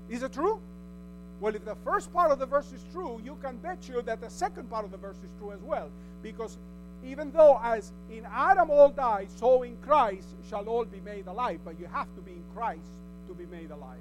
Is 0.08 0.22
it 0.22 0.32
true? 0.32 0.58
Well, 1.38 1.54
if 1.54 1.66
the 1.66 1.76
first 1.84 2.10
part 2.14 2.30
of 2.30 2.38
the 2.38 2.46
verse 2.46 2.72
is 2.72 2.82
true, 2.94 3.20
you 3.22 3.36
can 3.42 3.58
bet 3.58 3.90
you 3.90 4.00
that 4.00 4.22
the 4.22 4.30
second 4.30 4.70
part 4.70 4.86
of 4.86 4.90
the 4.90 4.96
verse 4.96 5.16
is 5.16 5.30
true 5.38 5.52
as 5.52 5.60
well. 5.60 5.90
Because 6.22 6.56
even 7.04 7.30
though 7.30 7.60
as 7.62 7.92
in 8.10 8.24
Adam 8.24 8.70
all 8.70 8.88
die, 8.88 9.26
so 9.36 9.64
in 9.64 9.76
Christ 9.82 10.28
shall 10.48 10.66
all 10.66 10.86
be 10.86 11.00
made 11.00 11.26
alive. 11.26 11.60
But 11.62 11.78
you 11.78 11.88
have 11.92 12.08
to 12.14 12.22
be 12.22 12.32
in 12.32 12.44
Christ 12.54 12.99
to 13.30 13.34
be 13.34 13.46
made 13.46 13.70
alive. 13.70 13.98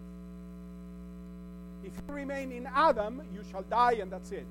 If 1.83 1.93
you 1.95 2.13
remain 2.13 2.51
in 2.51 2.67
Adam, 2.73 3.21
you 3.33 3.43
shall 3.51 3.61
die, 3.63 3.93
and 4.01 4.11
that's 4.11 4.31
it. 4.31 4.45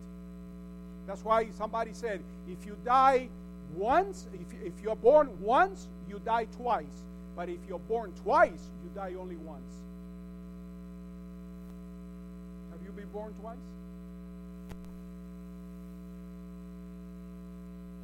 That's 1.06 1.24
why 1.24 1.50
somebody 1.50 1.92
said, 1.92 2.22
if 2.48 2.64
you 2.64 2.76
die 2.84 3.28
once, 3.74 4.26
if, 4.32 4.62
if 4.64 4.72
you're 4.82 4.96
born 4.96 5.30
once, 5.40 5.88
you 6.08 6.20
die 6.24 6.46
twice. 6.56 7.04
But 7.34 7.48
if 7.48 7.58
you're 7.68 7.80
born 7.80 8.12
twice, 8.22 8.70
you 8.84 8.90
die 8.94 9.14
only 9.18 9.36
once. 9.36 9.72
Have 12.70 12.80
you 12.84 12.92
been 12.92 13.08
born 13.08 13.32
twice? 13.40 13.56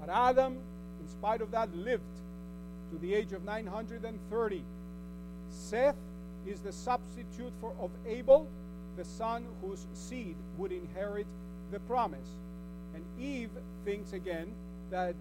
But 0.01 0.09
Adam, 0.11 0.55
in 1.01 1.09
spite 1.09 1.41
of 1.41 1.51
that, 1.53 1.75
lived 1.77 2.03
to 2.91 2.99
the 2.99 3.15
age 3.15 3.33
of 3.33 3.45
930. 3.45 4.65
Seth 5.51 5.97
is 6.47 6.61
the 6.61 6.73
substitute 6.73 7.53
for, 7.61 7.73
of 7.81 7.91
Abel, 8.07 8.49
the 8.97 9.05
son 9.05 9.45
whose 9.63 9.87
seed 9.93 10.37
would 10.57 10.73
inherit 10.73 11.27
the 11.71 11.81
promise. 11.81 12.29
And 12.95 13.05
Eve 13.21 13.51
thinks 13.85 14.13
again 14.13 14.53
that 14.91 15.15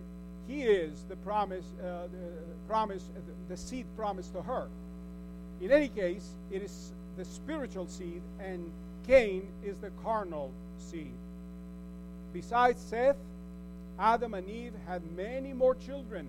he 0.48 0.64
is 0.64 1.06
the 1.10 1.16
promise, 1.18 1.66
uh, 1.82 2.04
the 2.08 2.68
promise, 2.68 3.10
uh, 3.16 3.20
the 3.50 3.58
seed 3.58 3.86
promised 3.96 4.34
to 4.34 4.42
her. 4.42 4.68
In 5.62 5.72
any 5.72 5.88
case, 5.88 6.30
it 6.52 6.62
is 6.62 6.92
the 7.18 7.26
spiritual 7.26 7.88
seed, 7.88 8.22
and 8.40 8.70
Cain 9.08 9.48
is 9.64 9.78
the 9.78 9.92
carnal 10.04 10.52
seed. 10.78 11.14
Besides 12.34 12.82
Seth, 12.82 13.18
Adam 14.00 14.34
and 14.34 14.50
Eve 14.50 14.74
had 14.88 15.02
many 15.16 15.54
more 15.54 15.76
children, 15.76 16.28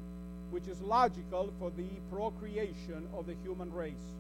which 0.50 0.68
is 0.68 0.80
logical 0.82 1.52
for 1.58 1.70
the 1.70 1.88
procreation 2.12 3.08
of 3.16 3.26
the 3.26 3.34
human 3.42 3.72
race. 3.72 4.14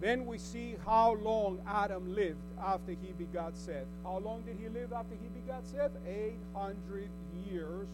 Then 0.00 0.24
we 0.24 0.38
see 0.38 0.76
how 0.86 1.14
long 1.16 1.60
Adam 1.66 2.14
lived 2.14 2.40
after 2.58 2.92
he 2.92 3.12
begot 3.18 3.54
Seth. 3.54 3.84
How 4.02 4.18
long 4.18 4.42
did 4.42 4.56
he 4.58 4.68
live 4.68 4.92
after 4.92 5.14
he 5.14 5.28
begot 5.40 5.66
Seth? 5.66 5.90
800 6.06 7.08
years. 7.50 7.88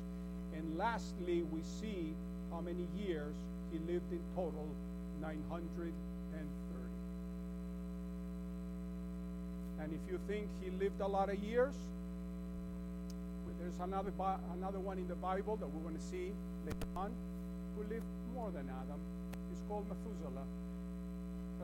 And 0.55 0.79
lastly, 0.79 1.43
we 1.53 1.61
see 1.63 2.15
how 2.53 2.61
many 2.61 2.87
years 2.97 3.35
he 3.73 3.79
lived 3.93 4.11
in 4.13 4.21
total 4.37 4.69
930. 5.21 5.93
And 9.79 9.93
if 9.93 10.11
you 10.11 10.19
think 10.27 10.49
he 10.63 10.71
lived 10.71 11.01
a 11.01 11.07
lot 11.07 11.29
of 11.29 11.39
years, 11.39 11.75
there's 13.61 13.79
another, 13.81 14.13
another 14.55 14.81
one 14.81 14.99
in 14.99 15.09
the 15.09 15.15
Bible 15.15 15.57
that 15.57 15.67
we're 15.67 15.83
going 15.83 15.97
to 15.97 16.03
see 16.03 16.33
later 16.65 16.87
on 16.97 17.13
who 17.77 17.83
lived 17.93 18.05
more 18.35 18.51
than 18.51 18.69
Adam. 18.69 19.01
He's 19.51 19.63
called 19.69 19.87
Methuselah. 19.89 20.45